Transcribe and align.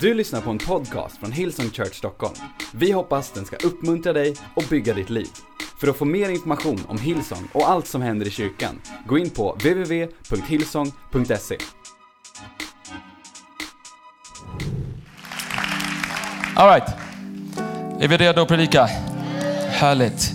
Du 0.00 0.14
lyssnar 0.14 0.40
på 0.40 0.50
en 0.50 0.58
podcast 0.58 1.18
från 1.18 1.32
Hillsong 1.32 1.70
Church 1.70 1.94
Stockholm. 1.94 2.34
Vi 2.72 2.92
hoppas 2.92 3.32
den 3.32 3.44
ska 3.44 3.56
uppmuntra 3.56 4.12
dig 4.12 4.34
och 4.54 4.64
bygga 4.70 4.94
ditt 4.94 5.10
liv. 5.10 5.28
För 5.80 5.88
att 5.88 5.96
få 5.96 6.04
mer 6.04 6.28
information 6.28 6.80
om 6.88 6.98
Hillsong 6.98 7.48
och 7.52 7.70
allt 7.70 7.86
som 7.86 8.02
händer 8.02 8.26
i 8.26 8.30
kyrkan, 8.30 8.80
gå 9.06 9.18
in 9.18 9.30
på 9.30 9.52
www.hillsong.se. 9.52 11.56
Alright. 16.56 16.88
Är 18.00 18.08
vi 18.08 18.16
redo 18.16 18.42
att 18.42 18.48
predika? 18.48 18.88
Härligt. 19.68 20.32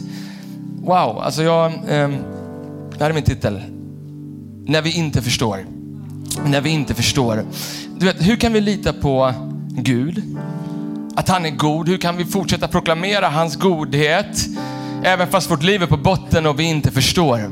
Wow, 0.82 1.20
alltså 1.20 1.44
jag... 1.44 1.74
ehm, 1.88 2.18
det 2.92 3.00
här 3.00 3.10
är 3.10 3.14
min 3.14 3.24
titel. 3.24 3.62
När 4.66 4.82
vi 4.82 4.98
inte 4.98 5.22
förstår. 5.22 5.66
När 6.46 6.62
vi 6.62 6.70
inte 6.70 6.94
förstår. 6.94 7.44
Du 7.98 8.06
vet, 8.06 8.28
hur 8.28 8.36
kan 8.36 8.54
vi 8.54 8.62
lita 8.62 8.94
på 8.94 9.34
Gud? 9.76 10.24
Att 11.16 11.30
han 11.30 11.46
är 11.46 11.50
god. 11.50 11.90
Hur 11.90 11.98
kan 11.98 12.18
vi 12.18 12.26
fortsätta 12.26 12.68
proklamera 12.68 13.28
hans 13.30 13.56
godhet? 13.56 14.48
Även 15.04 15.28
fast 15.28 15.52
vårt 15.52 15.64
liv 15.64 15.84
är 15.84 15.88
på 15.88 15.98
botten 15.98 16.46
och 16.46 16.60
vi 16.60 16.64
inte 16.64 16.92
förstår. 16.92 17.52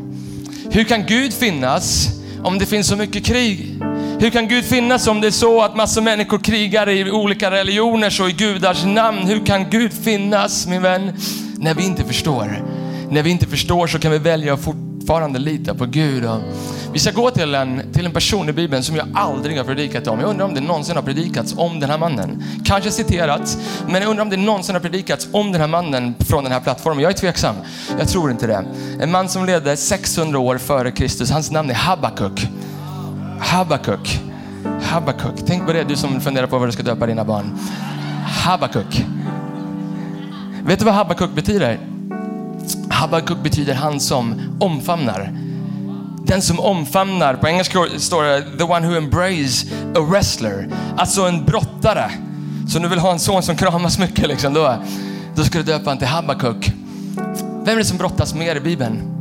Hur 0.72 0.84
kan 0.84 1.06
Gud 1.06 1.34
finnas 1.34 2.08
om 2.44 2.60
det 2.60 2.66
finns 2.66 2.88
så 2.88 2.96
mycket 2.96 3.26
krig? 3.26 3.80
Hur 4.20 4.30
kan 4.30 4.48
Gud 4.48 4.66
finnas 4.66 5.08
om 5.08 5.22
det 5.22 5.28
är 5.28 5.32
så 5.32 5.62
att 5.62 5.76
massor 5.76 6.02
människor 6.02 6.38
krigar 6.38 6.90
i 6.90 7.12
olika 7.12 7.52
religioner 7.52 8.22
och 8.22 8.30
i 8.30 8.34
gudars 8.34 8.86
namn? 8.86 9.20
Hur 9.20 9.46
kan 9.46 9.70
Gud 9.70 9.94
finnas, 9.94 10.68
min 10.68 10.82
vän, 10.82 11.14
när 11.58 11.74
vi 11.74 11.84
inte 11.84 12.04
förstår? 12.04 12.64
När 13.10 13.24
vi 13.24 13.30
inte 13.30 13.46
förstår 13.46 13.88
så 13.88 14.00
kan 14.00 14.12
vi 14.12 14.18
välja 14.18 14.54
att 14.54 14.64
fortfarande 15.10 15.40
litar 15.40 15.74
på 15.74 15.86
Gud. 15.86 16.26
Och 16.26 16.40
vi 16.94 17.00
ska 17.00 17.12
gå 17.12 17.32
till 17.32 17.56
en, 17.56 17.82
till 17.94 18.06
en 18.06 18.12
person 18.12 18.50
i 18.50 18.54
Bibeln 18.54 18.84
som 18.84 18.96
jag 18.96 19.08
aldrig 19.14 19.58
har 19.58 19.64
predikat 19.64 20.08
om. 20.08 20.20
Jag 20.20 20.30
undrar 20.30 20.46
om 20.46 20.54
det 20.54 20.62
någonsin 20.62 20.96
har 20.96 21.04
predikats 21.04 21.54
om 21.58 21.80
den 21.80 21.90
här 21.90 21.98
mannen. 21.98 22.44
Kanske 22.66 22.92
citerats, 22.92 23.58
men 23.88 24.02
jag 24.02 24.10
undrar 24.10 24.24
om 24.24 24.30
det 24.30 24.38
någonsin 24.38 24.76
har 24.76 24.80
predikats 24.80 25.28
om 25.32 25.52
den 25.52 25.62
här 25.62 25.68
mannen 25.68 26.16
från 26.20 26.44
den 26.44 26.54
här 26.54 26.60
plattformen. 26.60 27.04
Jag 27.04 27.12
är 27.12 27.18
tveksam. 27.18 27.56
Jag 28.00 28.08
tror 28.08 28.32
inte 28.32 28.48
det. 28.48 28.66
En 29.00 29.12
man 29.12 29.30
som 29.30 29.46
levde 29.46 29.78
600 29.78 30.40
år 30.40 30.58
före 30.58 30.92
Kristus. 30.92 31.32
Hans 31.32 31.52
namn 31.52 31.70
är 31.70 31.74
Habakuk. 31.74 32.48
Habakuk. 33.40 34.20
Habakuk. 34.84 35.44
Tänk 35.48 35.66
på 35.66 35.74
det 35.74 35.84
du 35.84 35.96
som 35.96 36.22
funderar 36.22 36.48
på 36.48 36.60
vad 36.60 36.68
du 36.68 36.72
ska 36.72 36.84
döpa 36.84 37.06
dina 37.06 37.26
barn. 37.26 37.58
Habakuk. 38.46 39.06
Vet 40.64 40.80
du 40.80 40.86
vad 40.86 40.94
Habakuk 40.94 41.32
betyder? 41.36 41.80
Habakuk 43.00 43.44
betyder 43.44 43.74
han 43.74 44.00
som 44.00 44.42
omfamnar. 44.60 45.34
Den 46.26 46.42
som 46.42 46.60
omfamnar, 46.60 47.34
på 47.34 47.48
engelska 47.48 47.80
står 47.98 48.24
det 48.24 48.58
the 48.58 48.64
one 48.64 48.88
who 48.88 48.98
embrace 48.98 49.68
a 49.96 50.00
wrestler. 50.00 50.68
Alltså 50.98 51.22
en 51.22 51.46
brottare. 51.46 52.12
Så 52.68 52.78
om 52.78 52.84
du 52.84 52.90
vill 52.90 53.00
ha 53.00 53.12
en 53.12 53.20
son 53.20 53.44
som 53.44 53.56
kramas 53.56 54.00
mycket, 54.00 54.28
liksom, 54.28 54.54
då, 54.54 54.84
då 55.36 55.44
ska 55.44 55.58
du 55.58 55.64
döpa 55.64 55.86
honom 55.86 55.98
till 55.98 56.08
Habakuk. 56.08 56.72
Vem 57.66 57.74
är 57.74 57.78
det 57.78 57.86
som 57.86 57.98
brottas 57.98 58.34
mer 58.34 58.56
i 58.56 58.60
Bibeln? 58.60 59.19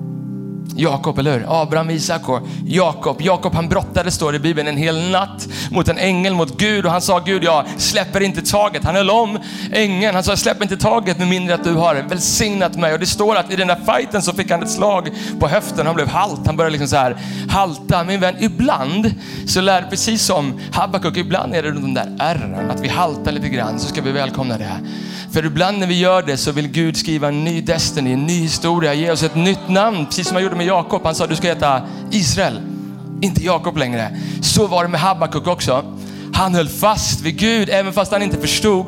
Jakob, 0.77 1.19
eller 1.19 1.39
hur? 1.39 1.63
Abraham, 1.63 1.91
Isak 1.91 2.29
och 2.29 2.41
Jakob. 2.67 3.21
Jakob 3.21 3.55
han 3.55 3.69
brottade, 3.69 4.11
står 4.11 4.33
det 4.33 4.37
i 4.37 4.41
Bibeln, 4.41 4.69
en 4.69 4.77
hel 4.77 5.11
natt 5.11 5.49
mot 5.71 5.89
en 5.89 5.99
ängel, 5.99 6.35
mot 6.35 6.59
Gud. 6.59 6.87
Och 6.87 6.93
han 6.93 7.01
sa, 7.01 7.19
Gud 7.19 7.45
jag 7.45 7.65
släpper 7.77 8.21
inte 8.21 8.43
taget. 8.43 8.85
Han 8.85 8.95
höll 8.95 9.11
om 9.11 9.39
ängeln. 9.73 10.15
Han 10.15 10.25
sa, 10.25 10.37
släpp 10.37 10.63
inte 10.63 10.77
taget 10.77 11.19
med 11.19 11.29
mindre 11.29 11.55
att 11.55 11.65
du 11.65 11.75
har 11.75 11.95
välsignat 11.95 12.77
mig. 12.77 12.93
Och 12.93 13.01
det 13.01 13.07
står 13.07 13.37
att 13.37 13.53
i 13.53 13.57
den 13.57 13.69
där 13.69 13.81
fighten 13.87 14.23
så 14.23 14.33
fick 14.33 14.51
han 14.51 14.63
ett 14.63 14.71
slag 14.71 15.11
på 15.41 15.49
höften. 15.49 15.87
Han 15.87 15.95
blev 15.95 16.09
halt. 16.09 16.47
Han 16.47 16.57
började 16.57 16.73
liksom 16.73 16.89
så 16.89 16.97
här 16.97 17.17
halta. 17.49 18.05
Min 18.05 18.21
vän, 18.21 18.35
ibland 18.41 19.15
så 19.47 19.61
lär, 19.61 19.83
precis 19.83 20.23
som 20.23 20.61
Habakuk, 20.73 21.17
ibland 21.17 21.55
är 21.55 21.63
det 21.63 21.73
de 21.73 21.95
där 21.95 22.17
ärren, 22.19 22.71
att 22.71 22.81
vi 22.81 22.89
haltar 22.89 23.33
lite 23.33 23.49
grann, 23.49 23.81
så 23.81 23.89
ska 23.89 24.03
vi 24.03 24.13
välkomna 24.13 24.59
det. 24.59 24.81
För 25.33 25.45
ibland 25.45 25.79
när 25.79 25.87
vi 25.87 25.99
gör 25.99 26.23
det 26.23 26.37
så 26.37 26.53
vill 26.53 26.69
Gud 26.69 26.97
skriva 26.97 27.29
en 27.29 27.45
ny 27.45 27.61
destiny, 27.61 28.13
en 28.13 28.27
ny 28.27 28.41
historia, 28.41 28.95
ge 28.95 29.11
oss 29.11 29.23
ett 29.23 29.35
nytt 29.35 29.69
namn. 29.69 30.07
Precis 30.07 30.27
som 30.27 30.35
han 30.35 30.43
gjorde 30.43 30.57
med 30.57 30.67
Jakob. 30.67 31.05
Han 31.05 31.15
sa 31.15 31.27
du 31.27 31.37
ska 31.37 31.49
heta 31.49 31.83
Israel, 32.11 32.61
inte 33.21 33.45
Jakob 33.45 33.77
längre. 33.77 34.17
Så 34.43 34.67
var 34.67 34.83
det 34.83 34.89
med 34.89 35.01
Habakuk 35.01 35.47
också. 35.47 35.85
Han 36.33 36.55
höll 36.55 36.69
fast 36.69 37.21
vid 37.21 37.39
Gud 37.39 37.69
även 37.71 37.93
fast 37.93 38.13
han 38.13 38.23
inte 38.23 38.37
förstod. 38.37 38.87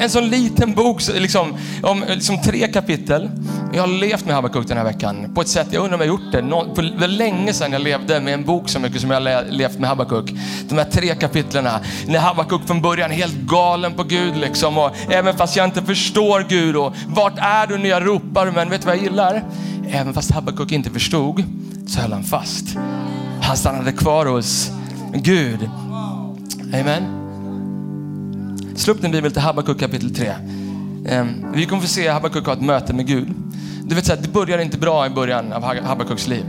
En 0.00 0.10
sån 0.10 0.28
liten 0.28 0.74
bok, 0.74 1.02
liksom, 1.14 1.56
om 1.82 2.04
liksom 2.08 2.42
tre 2.42 2.68
kapitel. 2.68 3.30
Jag 3.74 3.80
har 3.80 3.88
levt 3.88 4.26
med 4.26 4.34
Habakuk 4.34 4.68
den 4.68 4.76
här 4.76 4.84
veckan 4.84 5.32
på 5.34 5.40
ett 5.40 5.48
sätt, 5.48 5.68
jag 5.70 5.84
undrar 5.84 5.94
om 5.94 6.00
jag 6.00 6.12
har 6.12 6.18
gjort 6.18 6.32
det. 6.32 6.42
Nå, 6.42 6.74
för 6.74 7.08
länge 7.08 7.52
sedan 7.52 7.72
jag 7.72 7.82
levde 7.82 8.20
med 8.20 8.34
en 8.34 8.44
bok 8.44 8.68
så 8.68 8.78
mycket 8.80 9.00
som 9.00 9.10
jag 9.10 9.20
har 9.20 9.50
levt 9.50 9.78
med 9.78 9.88
Habakuk. 9.88 10.34
De 10.68 10.78
här 10.78 10.84
tre 10.84 11.14
kapitlerna. 11.14 11.80
När 12.06 12.18
Habakuk 12.18 12.66
från 12.66 12.82
början 12.82 13.10
är 13.10 13.14
helt 13.14 13.36
galen 13.36 13.92
på 13.92 14.02
Gud 14.02 14.36
liksom. 14.36 14.78
Och 14.78 14.90
även 15.10 15.36
fast 15.36 15.56
jag 15.56 15.64
inte 15.64 15.82
förstår 15.82 16.46
Gud 16.48 16.76
och 16.76 16.94
vart 17.06 17.38
är 17.38 17.66
du 17.66 17.78
när 17.78 17.88
jag 17.88 18.06
ropar? 18.06 18.50
Men 18.50 18.70
vet 18.70 18.80
du 18.80 18.86
vad 18.86 18.96
jag 18.96 19.02
gillar? 19.02 19.44
Även 19.90 20.14
fast 20.14 20.30
Habakuk 20.30 20.72
inte 20.72 20.90
förstod 20.90 21.44
så 21.86 22.00
höll 22.00 22.12
han 22.12 22.24
fast. 22.24 22.76
Han 23.42 23.56
stannade 23.56 23.92
kvar 23.92 24.26
hos 24.26 24.70
Gud. 25.14 25.70
Amen. 26.72 27.23
Slå 28.76 28.94
upp 28.94 29.02
din 29.02 29.10
bibel 29.10 29.32
till 29.32 29.42
Habakuk 29.42 29.80
kapitel 29.80 30.14
3. 30.14 30.34
Ehm, 31.08 31.52
vi 31.54 31.66
kommer 31.66 31.82
få 31.82 31.88
se 31.88 32.08
Habakuk 32.08 32.46
ha 32.46 32.52
ett 32.52 32.60
möte 32.60 32.92
med 32.92 33.06
Gud. 33.06 33.28
Du 33.84 33.94
vet, 33.94 34.06
så 34.06 34.14
här, 34.14 34.22
det 34.22 34.28
börjar 34.28 34.58
inte 34.58 34.78
bra 34.78 35.06
i 35.06 35.10
början 35.10 35.52
av 35.52 35.62
Habakuks 35.62 36.26
liv. 36.28 36.44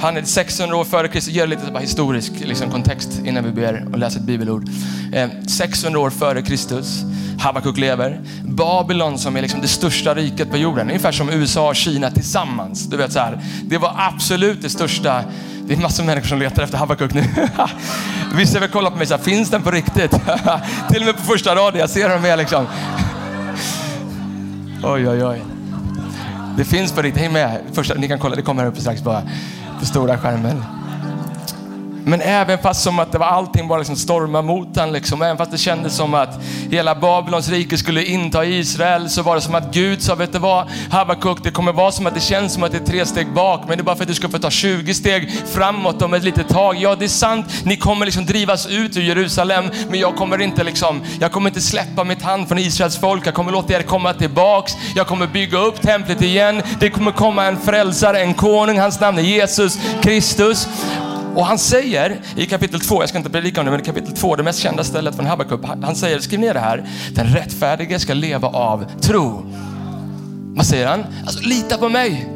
Han 0.00 0.16
är 0.16 0.22
600 0.22 0.76
år 0.76 0.84
före 0.84 1.08
Kristus. 1.08 1.34
Ger 1.34 1.46
lite 1.46 1.72
bara 1.72 1.78
historisk 1.78 2.32
liksom, 2.44 2.70
kontext 2.70 3.20
innan 3.24 3.44
vi 3.44 3.50
ber 3.50 3.88
och 3.92 3.98
läser 3.98 4.20
ett 4.20 4.26
bibelord. 4.26 4.68
Ehm, 5.14 5.48
600 5.48 6.00
år 6.00 6.10
före 6.10 6.42
Kristus. 6.42 7.02
Habakuk 7.38 7.78
lever. 7.78 8.20
Babylon 8.44 9.18
som 9.18 9.36
är 9.36 9.42
liksom 9.42 9.60
det 9.60 9.68
största 9.68 10.14
riket 10.14 10.50
på 10.50 10.56
jorden. 10.56 10.88
Ungefär 10.88 11.12
som 11.12 11.30
USA 11.30 11.68
och 11.68 11.76
Kina 11.76 12.10
tillsammans. 12.10 12.86
Du 12.86 12.96
vet, 12.96 13.12
så 13.12 13.18
här, 13.18 13.40
det 13.62 13.78
var 13.78 13.94
absolut 13.96 14.62
det 14.62 14.68
största 14.68 15.24
det 15.66 15.74
är 15.74 15.78
massor 15.78 16.02
av 16.02 16.06
människor 16.06 16.28
som 16.28 16.38
letar 16.38 16.62
efter 16.62 16.78
Habakuk 16.78 17.14
nu. 17.14 17.24
Vissa 18.36 18.60
vill 18.60 18.70
kolla 18.70 18.90
på 18.90 18.96
mig 18.96 19.06
så 19.06 19.16
här, 19.16 19.22
finns 19.22 19.50
den 19.50 19.62
på 19.62 19.70
riktigt? 19.70 20.10
Till 20.90 21.00
och 21.00 21.06
med 21.06 21.16
på 21.16 21.22
första 21.22 21.54
raden, 21.54 21.80
jag 21.80 21.90
ser 21.90 22.08
dem 22.08 22.24
är 22.24 22.36
liksom. 22.36 22.66
Oj, 24.82 25.08
oj, 25.08 25.24
oj. 25.24 25.44
Det 26.56 26.64
finns 26.64 26.92
på 26.92 27.02
riktigt, 27.02 27.22
häng 27.22 27.32
med. 27.32 27.60
Första, 27.72 27.94
ni 27.94 28.08
kan 28.08 28.18
kolla, 28.18 28.36
det 28.36 28.42
kommer 28.42 28.62
här 28.62 28.70
uppe 28.70 28.80
strax 28.80 29.02
bara 29.02 29.22
på 29.80 29.86
stora 29.86 30.18
skärmen. 30.18 30.64
Men 32.04 32.20
även 32.20 32.58
fast 32.58 32.82
som 32.82 32.98
att 32.98 33.12
det 33.12 33.18
var 33.18 33.26
allting 33.26 33.68
bara 33.68 33.78
liksom 33.78 33.96
storma 33.96 34.42
mot 34.42 34.76
han, 34.76 34.92
liksom, 34.92 35.22
även 35.22 35.36
fast 35.36 35.50
det 35.50 35.58
kändes 35.58 35.96
som 35.96 36.14
att 36.14 36.40
hela 36.70 36.94
Babylons 36.94 37.48
rike 37.48 37.78
skulle 37.78 38.04
inta 38.04 38.44
Israel, 38.44 39.10
så 39.10 39.22
var 39.22 39.34
det 39.34 39.40
som 39.40 39.54
att 39.54 39.74
Gud 39.74 40.02
sa, 40.02 40.14
vet 40.14 40.32
du 40.32 40.38
vad, 40.38 40.66
Habakuk, 40.90 41.38
det 41.42 41.50
kommer 41.50 41.72
vara 41.72 41.92
som 41.92 42.06
att 42.06 42.14
det 42.14 42.20
känns 42.20 42.52
som 42.52 42.62
att 42.62 42.72
det 42.72 42.78
är 42.78 42.86
tre 42.86 43.06
steg 43.06 43.32
bak, 43.32 43.60
men 43.68 43.78
det 43.78 43.82
är 43.82 43.84
bara 43.84 43.96
för 43.96 44.02
att 44.02 44.08
du 44.08 44.14
ska 44.14 44.28
få 44.28 44.38
ta 44.38 44.50
20 44.50 44.94
steg 44.94 45.32
framåt 45.46 46.02
om 46.02 46.14
ett 46.14 46.24
litet 46.24 46.48
tag. 46.48 46.76
Ja, 46.76 46.94
det 46.94 47.04
är 47.04 47.08
sant, 47.08 47.46
ni 47.64 47.76
kommer 47.76 48.04
liksom 48.04 48.26
drivas 48.26 48.66
ut 48.66 48.96
ur 48.96 49.02
Jerusalem, 49.02 49.64
men 49.88 50.00
jag 50.00 50.16
kommer 50.16 50.40
inte 50.40 50.64
liksom, 50.64 51.02
jag 51.20 51.32
kommer 51.32 51.50
inte 51.50 51.60
släppa 51.60 52.04
mitt 52.04 52.22
hand 52.22 52.48
från 52.48 52.58
Israels 52.58 52.98
folk. 52.98 53.26
Jag 53.26 53.34
kommer 53.34 53.52
låta 53.52 53.74
er 53.74 53.82
komma 53.82 54.12
tillbaks. 54.12 54.72
Jag 54.94 55.06
kommer 55.06 55.26
bygga 55.26 55.58
upp 55.58 55.82
templet 55.82 56.22
igen. 56.22 56.62
Det 56.80 56.90
kommer 56.90 57.10
komma 57.10 57.44
en 57.44 57.60
frälsare, 57.60 58.20
en 58.20 58.34
konung. 58.34 58.78
Hans 58.78 59.00
namn 59.00 59.18
är 59.18 59.22
Jesus 59.22 59.78
Kristus. 60.02 60.68
Och 61.34 61.46
han 61.46 61.58
säger 61.58 62.20
i 62.36 62.46
kapitel 62.46 62.80
2, 62.80 63.02
jag 63.02 63.08
ska 63.08 63.18
inte 63.18 63.30
predika 63.30 63.60
om 63.60 63.64
det, 63.64 63.70
men 63.70 63.80
i 63.80 63.84
kapitel 63.84 64.12
2, 64.12 64.36
det 64.36 64.42
mest 64.42 64.58
kända 64.58 64.84
stället 64.84 65.16
från 65.16 65.26
Habakuk, 65.26 65.60
han 65.82 65.96
säger, 65.96 66.18
skriv 66.18 66.40
ner 66.40 66.54
det 66.54 66.60
här, 66.60 66.84
den 67.14 67.26
rättfärdige 67.26 67.98
ska 67.98 68.14
leva 68.14 68.48
av 68.48 68.84
tro. 69.00 69.52
Vad 70.56 70.66
säger 70.66 70.86
han? 70.86 71.04
Alltså 71.26 71.40
lita 71.40 71.78
på 71.78 71.88
mig. 71.88 72.28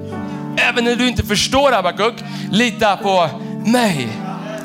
Även 0.57 0.85
när 0.85 0.97
du 0.97 1.09
inte 1.09 1.23
förstår 1.23 1.73
Habakuk, 1.73 2.15
lita 2.51 2.97
på 2.97 3.29
mig. 3.67 4.09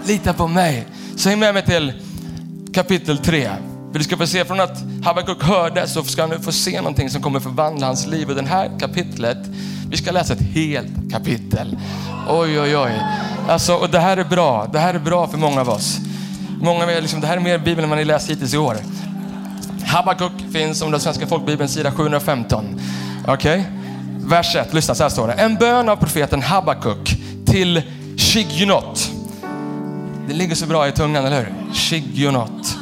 Lita 0.06 0.34
på 0.34 0.48
mig. 0.48 0.86
Så 1.16 1.30
häng 1.30 1.40
med 1.40 1.54
mig 1.54 1.66
till 1.66 1.94
kapitel 2.74 3.18
3. 3.18 3.50
För 3.92 4.00
du 4.00 4.04
ska 4.04 4.18
få 4.18 4.28
se 4.28 4.46
från 4.46 4.60
att 4.60 4.78
Habakuk 5.04 5.44
hörde 5.44 5.88
så 5.88 6.04
ska 6.04 6.22
han 6.22 6.30
nu 6.30 6.40
få 6.40 6.52
se 6.52 6.78
någonting 6.78 7.10
som 7.10 7.22
kommer 7.22 7.40
förvandla 7.40 7.88
hans 7.88 8.08
liv. 8.08 8.30
Och 8.30 8.36
det 8.36 8.48
här 8.48 8.80
kapitlet, 8.80 9.38
vi 9.90 9.98
ska 9.98 10.12
läsa 10.12 10.34
ett 10.34 10.42
helt 10.42 11.12
kapitel. 11.12 11.78
Oj, 12.30 12.60
oj, 12.60 12.78
oj. 12.78 13.02
Alltså, 13.48 13.74
och 13.74 13.90
det 13.90 14.00
här 14.00 14.18
är 14.18 14.24
bra. 14.24 14.68
Det 14.72 14.80
här 14.80 14.94
är 14.94 15.00
bra 15.00 15.28
för 15.28 15.38
många 15.38 15.62
av 15.62 15.70
oss. 15.70 16.00
Många 16.62 16.84
av 16.84 16.90
er, 16.90 17.02
liksom, 17.02 17.22
det 17.22 17.28
här 17.28 17.38
är 17.38 17.42
mer 17.42 17.58
Bibeln 17.58 17.84
än 17.84 17.90
vad 17.90 18.00
ni 18.00 18.06
läst 18.06 18.30
hittills 18.30 18.54
i 18.54 18.58
år. 18.58 18.78
Habakuk 19.86 20.32
finns 20.52 20.82
om 20.82 20.92
den 20.92 21.00
svenska 21.00 21.28
folkbibeln, 21.28 21.70
sida 21.70 21.92
715. 21.92 22.80
Okej? 23.28 23.60
Okay? 23.60 23.64
Vers 24.20 24.56
1, 24.56 24.74
lyssna, 24.74 24.96
så 24.96 25.04
här 25.04 25.10
står 25.10 25.28
det. 25.28 25.34
En 25.34 25.56
bön 25.56 25.90
av 25.90 25.96
profeten 25.96 26.42
Habakuk 26.42 27.18
till 27.46 27.82
Shigunot. 28.18 29.12
Det 30.28 30.34
ligger 30.34 30.56
så 30.56 30.66
bra 30.66 30.88
i 30.88 30.92
tungan, 30.92 31.26
eller 31.26 31.38
hur? 31.38 31.74
Shigunot. 31.74 32.78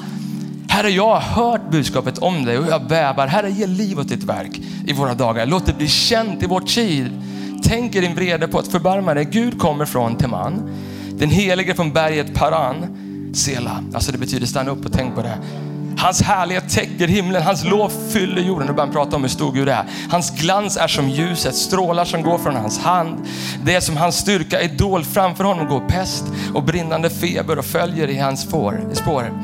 Herre, 0.67 0.89
jag 0.89 1.19
har 1.19 1.19
hört 1.19 1.71
budskapet 1.71 2.17
om 2.17 2.45
dig 2.45 2.57
och 2.57 2.67
jag 2.67 2.87
bävar. 2.87 3.27
Herre, 3.27 3.51
ge 3.51 3.67
liv 3.67 3.99
åt 3.99 4.09
ditt 4.09 4.23
verk 4.23 4.61
i 4.87 4.93
våra 4.93 5.13
dagar. 5.13 5.45
Låt 5.45 5.65
det 5.65 5.73
bli 5.73 5.87
känt 5.87 6.43
i 6.43 6.45
vår 6.45 6.61
tid 6.61 7.21
tänker 7.71 8.01
din 8.01 8.15
vrede 8.15 8.47
på 8.47 8.59
att 8.59 8.67
förbarma 8.67 9.13
dig. 9.13 9.25
Gud 9.25 9.59
kommer 9.59 9.85
från 9.85 10.15
Teman. 10.15 10.71
Den 11.11 11.29
helige 11.29 11.75
från 11.75 11.93
berget 11.93 12.33
Paran. 12.33 12.97
Sela, 13.33 13.83
alltså 13.93 14.11
det 14.11 14.17
betyder 14.17 14.45
stanna 14.45 14.71
upp 14.71 14.85
och 14.85 14.91
tänk 14.93 15.15
på 15.15 15.21
det. 15.21 15.37
Hans 15.97 16.21
härlighet 16.21 16.69
täcker 16.69 17.07
himlen, 17.07 17.43
hans 17.43 17.63
lov 17.63 17.91
fyller 18.09 18.41
jorden. 18.41 18.67
Nu 18.67 18.73
börjar 18.73 18.85
han 18.85 18.93
prata 18.95 19.15
om 19.15 19.21
hur 19.21 19.29
stor 19.29 19.51
Gud 19.51 19.69
är. 19.69 19.85
Hans 20.09 20.41
glans 20.41 20.77
är 20.77 20.87
som 20.87 21.09
ljuset, 21.09 21.55
strålar 21.55 22.05
som 22.05 22.21
går 22.21 22.37
från 22.37 22.55
hans 22.55 22.79
hand. 22.79 23.17
Det 23.63 23.75
är 23.75 23.81
som 23.81 23.97
hans 23.97 24.15
styrka 24.15 24.61
är 24.61 24.77
dold. 24.77 25.05
Framför 25.05 25.43
honom 25.43 25.67
går 25.67 25.79
pest 25.79 26.23
och 26.53 26.63
brinnande 26.63 27.09
feber 27.09 27.59
och 27.59 27.65
följer 27.65 28.07
i 28.07 28.17
hans 28.17 28.41
spår. 28.41 29.41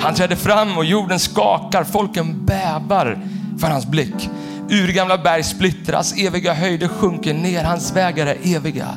Han 0.00 0.14
träder 0.14 0.36
fram 0.36 0.78
och 0.78 0.84
jorden 0.84 1.18
skakar, 1.18 1.84
folken 1.84 2.46
bävar 2.46 3.18
för 3.60 3.66
hans 3.66 3.86
blick. 3.86 4.30
Urgamla 4.70 5.18
berg 5.18 5.44
splittras, 5.44 6.14
eviga 6.18 6.54
höjder 6.54 6.88
sjunker 6.88 7.34
ner, 7.34 7.64
hans 7.64 7.96
vägar 7.96 8.26
är 8.26 8.56
eviga. 8.56 8.88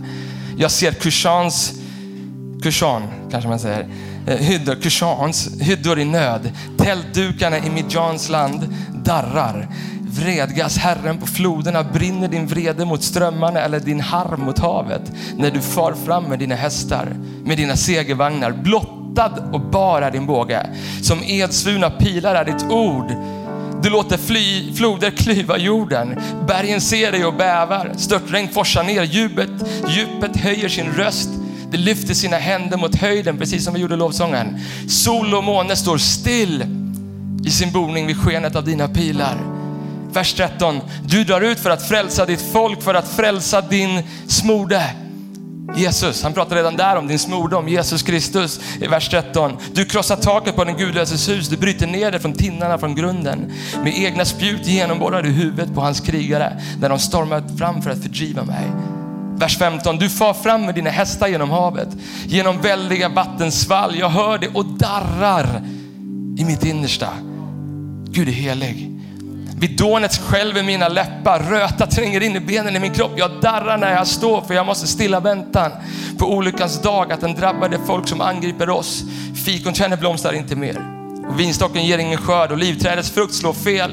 Jag 0.58 0.72
ser 0.72 0.92
Kushans, 0.92 1.74
Kushan 2.64 3.04
kanske 3.32 3.50
man 3.50 3.60
säger, 3.60 3.88
eh, 4.28 4.38
hyddor, 4.38 4.76
Kushans 4.76 5.62
hyddor 5.62 6.00
i 6.00 6.06
nöd. 6.06 6.52
Tältdukarna 6.78 7.58
i 7.58 7.70
Midjans 7.70 8.30
land 8.30 8.76
darrar. 9.06 9.68
Vredgas 10.02 10.78
Herren 10.78 11.18
på 11.18 11.26
floderna, 11.26 11.84
brinner 11.84 12.28
din 12.28 12.48
vrede 12.48 12.86
mot 12.86 13.04
strömmarna 13.04 13.60
eller 13.60 13.80
din 13.80 14.00
harm 14.00 14.42
mot 14.42 14.60
havet 14.60 15.12
när 15.38 15.52
du 15.52 15.62
far 15.62 15.94
fram 16.06 16.24
med 16.24 16.40
dina 16.40 16.56
hästar, 16.56 17.16
med 17.44 17.58
dina 17.58 17.76
segervagnar. 17.76 18.52
Blottad 18.52 19.50
och 19.54 19.62
bara 19.62 20.12
din 20.12 20.26
båge. 20.26 20.70
Som 21.02 21.24
edsvurna 21.24 21.90
pilar 21.90 22.36
är 22.36 22.46
ditt 22.46 22.64
ord 22.64 23.12
du 23.84 23.90
låter 23.90 24.18
fly, 24.18 24.74
floder 24.74 25.12
klyva 25.12 25.58
jorden. 25.58 26.22
Bergen 26.48 26.82
ser 26.82 27.12
dig 27.12 27.26
och 27.26 27.34
bävar. 27.34 27.94
Störtregn 27.98 28.50
forsar 28.54 28.84
ner. 28.84 29.04
Djupet, 29.04 29.50
djupet 29.88 30.38
höjer 30.38 30.70
sin 30.70 30.92
röst. 30.92 31.30
Det 31.72 31.78
lyfter 31.78 32.14
sina 32.14 32.38
händer 32.38 32.78
mot 32.78 32.96
höjden, 32.96 33.38
precis 33.38 33.64
som 33.64 33.74
vi 33.74 33.80
gjorde 33.80 33.96
lovsången. 33.96 34.60
Sol 34.90 35.34
och 35.34 35.44
måne 35.44 35.76
står 35.76 35.98
still 35.98 36.66
i 37.46 37.50
sin 37.50 37.72
boning 37.72 38.08
vid 38.08 38.18
skenet 38.18 38.56
av 38.56 38.66
dina 38.66 38.88
pilar. 38.88 39.38
Vers 40.14 40.34
13. 40.34 40.80
Du 41.06 41.24
drar 41.24 41.42
ut 41.42 41.60
för 41.60 41.70
att 41.70 41.88
frälsa 41.88 42.26
ditt 42.26 42.52
folk, 42.52 42.82
för 42.82 42.94
att 42.94 43.08
frälsa 43.08 43.62
din 43.62 44.04
smorde. 44.28 45.03
Jesus, 45.76 46.24
han 46.24 46.34
pratar 46.34 46.56
redan 46.56 46.76
där 46.76 46.96
om 46.96 47.08
din 47.08 47.20
smordom, 47.20 47.68
Jesus 47.70 48.04
Kristus 48.04 48.60
i 48.82 48.88
vers 48.88 49.10
13. 49.10 49.58
Du 49.74 49.86
krossar 49.86 50.16
taket 50.16 50.56
på 50.56 50.64
den 50.64 50.78
gudlöses 50.78 51.30
hus, 51.30 51.50
du 51.50 51.58
bryter 51.58 51.88
ner 51.88 52.12
det 52.12 52.20
från 52.20 52.34
tinnarna 52.34 52.78
från 52.78 52.96
grunden. 52.96 53.52
Med 53.84 53.94
egna 53.98 54.26
spjut 54.26 54.68
genomborrar 54.68 55.24
du 55.24 55.30
huvudet 55.30 55.76
på 55.76 55.82
hans 55.82 56.00
krigare 56.00 56.62
när 56.80 56.90
de 56.90 57.00
stormar 57.00 57.58
fram 57.58 57.82
för 57.82 57.90
att 57.90 58.02
fördriva 58.02 58.44
mig. 58.44 58.72
Vers 59.36 59.58
15, 59.58 59.98
du 59.98 60.10
far 60.10 60.34
fram 60.34 60.66
med 60.66 60.76
dina 60.76 60.90
hästar 60.90 61.28
genom 61.28 61.50
havet, 61.50 61.90
genom 62.26 62.62
väldiga 62.62 63.10
vattensvall. 63.10 63.96
Jag 64.00 64.10
hör 64.10 64.38
det 64.38 64.48
och 64.48 64.66
darrar 64.66 65.62
i 66.38 66.46
mitt 66.46 66.66
innersta. 66.66 67.10
Gud 68.06 68.28
är 68.28 68.32
helig. 68.32 68.93
Vid 69.64 69.78
dånet 69.78 70.18
skälver 70.18 70.64
mina 70.64 70.88
läppar, 70.88 71.40
röta 71.40 71.88
tränger 71.88 72.24
in 72.24 72.36
i 72.36 72.40
benen 72.40 72.76
i 72.76 72.80
min 72.80 72.94
kropp. 72.94 73.12
Jag 73.16 73.42
darrar 73.42 73.78
när 73.78 73.94
jag 73.94 74.08
står 74.08 74.42
för 74.42 74.54
jag 74.54 74.66
måste 74.66 74.88
stilla 74.88 75.20
väntan 75.20 75.72
på 76.18 76.34
olyckans 76.34 76.82
dag 76.82 77.12
att 77.12 77.22
den 77.22 77.36
drabbar 77.36 77.70
det 77.70 77.80
folk 77.88 78.08
som 78.08 78.22
angriper 78.22 78.70
oss. 78.70 79.04
Fikonträdet 79.46 80.00
blomstrar 80.00 80.34
inte 80.34 80.56
mer 80.56 80.78
och 81.30 81.40
vinstocken 81.40 81.86
ger 81.86 81.98
ingen 81.98 82.18
skörd 82.18 82.52
och 82.52 82.58
livträdets 82.58 83.10
frukt 83.10 83.34
slår 83.34 83.54
fel. 83.54 83.92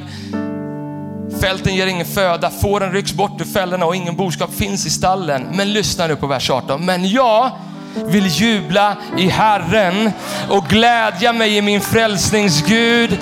Fälten 1.40 1.75
ger 1.75 1.87
ingen 1.87 2.06
föda, 2.06 2.50
fåren 2.50 2.93
rycks 2.93 3.12
bort 3.12 3.40
ur 3.40 3.44
fällorna 3.44 3.87
och 3.87 3.96
ingen 3.96 4.17
boskap 4.17 4.55
finns 4.55 4.87
i 4.87 4.90
stallen. 4.90 5.46
Men 5.52 5.72
lyssna 5.72 6.06
nu 6.06 6.17
på 6.17 6.26
vers 6.26 6.50
18. 6.50 6.84
Men 6.84 7.11
jag 7.11 7.50
vill 7.94 8.26
jubla 8.26 8.96
i 9.19 9.28
Herren 9.28 10.11
och 10.49 10.64
glädja 10.64 11.32
mig 11.32 11.56
i 11.56 11.62
min 11.62 11.81
frälsningsgud. 11.81 13.19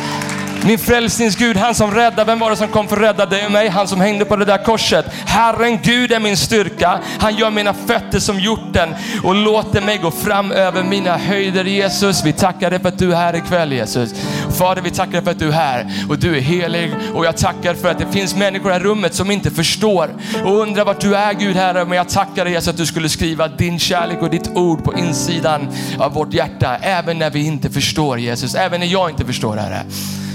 Min 0.69 0.79
frälsningsgud, 0.79 1.57
han 1.57 1.75
som 1.75 1.91
räddar, 1.91 2.25
vem 2.25 2.39
var 2.39 2.51
det 2.51 2.57
som 2.57 2.69
kom 2.69 2.89
för 2.89 2.97
att 2.97 3.03
rädda 3.03 3.27
dig 3.27 3.47
och 3.47 3.53
mig? 3.53 3.69
Han 3.69 3.89
som 3.89 4.01
hängde 4.01 4.25
på 4.25 4.37
det 4.37 4.45
där 4.45 4.65
korset. 4.65 5.07
Herren 5.27 5.79
Gud 5.83 6.13
är 6.13 6.21
min 6.21 6.37
styrka. 6.37 7.01
Han 7.19 7.37
gör 7.37 7.51
mina 7.51 7.75
fötter 7.75 8.19
som 8.19 8.41
hjorten 8.41 8.95
och 9.23 9.35
låter 9.35 9.81
mig 9.81 9.99
gå 9.99 10.11
fram 10.11 10.53
över 10.53 10.83
mina 10.83 11.17
höjder. 11.17 11.65
Jesus, 11.65 12.25
vi 12.25 12.33
tackar 12.33 12.71
dig 12.71 12.81
för 12.81 12.89
att 12.89 12.99
du 12.99 13.13
är 13.13 13.17
här 13.17 13.37
ikväll 13.37 13.73
Jesus. 13.73 14.15
Fader, 14.59 14.83
vi 14.83 14.91
tackar 14.91 15.13
dig 15.13 15.23
för 15.23 15.31
att 15.31 15.39
du 15.39 15.49
är 15.49 15.53
här 15.53 15.87
och 16.09 16.19
du 16.19 16.37
är 16.37 16.41
helig 16.41 16.95
och 17.15 17.27
jag 17.27 17.37
tackar 17.37 17.75
för 17.75 17.91
att 17.91 17.99
det 17.99 18.13
finns 18.13 18.37
människor 18.37 18.67
i 18.67 18.69
det 18.69 18.79
här 18.79 18.81
rummet 18.81 19.15
som 19.15 19.31
inte 19.31 19.51
förstår 19.51 20.11
och 20.45 20.61
undrar 20.61 20.85
vart 20.85 21.01
du 21.01 21.17
är 21.17 21.33
Gud 21.33 21.57
Herre. 21.57 21.85
Men 21.85 21.97
jag 21.97 22.09
tackar 22.09 22.45
dig 22.45 22.53
Jesus 22.55 22.69
att 22.69 22.77
du 22.77 22.87
skulle 22.87 23.09
skriva 23.09 23.49
din 23.49 23.79
kärlek 23.79 24.23
och 24.23 24.31
ditt 24.31 24.49
ord 24.49 24.85
på 24.85 24.99
insidan 24.99 25.69
av 25.99 26.13
vårt 26.13 26.35
hjärta. 26.35 26.77
Även 26.77 27.19
när 27.19 27.31
vi 27.31 27.47
inte 27.47 27.71
förstår 27.71 28.19
Jesus, 28.19 28.55
även 28.55 28.81
när 28.81 28.87
jag 28.87 29.11
inte 29.11 29.25
förstår 29.25 29.57
Herre. 29.57 29.83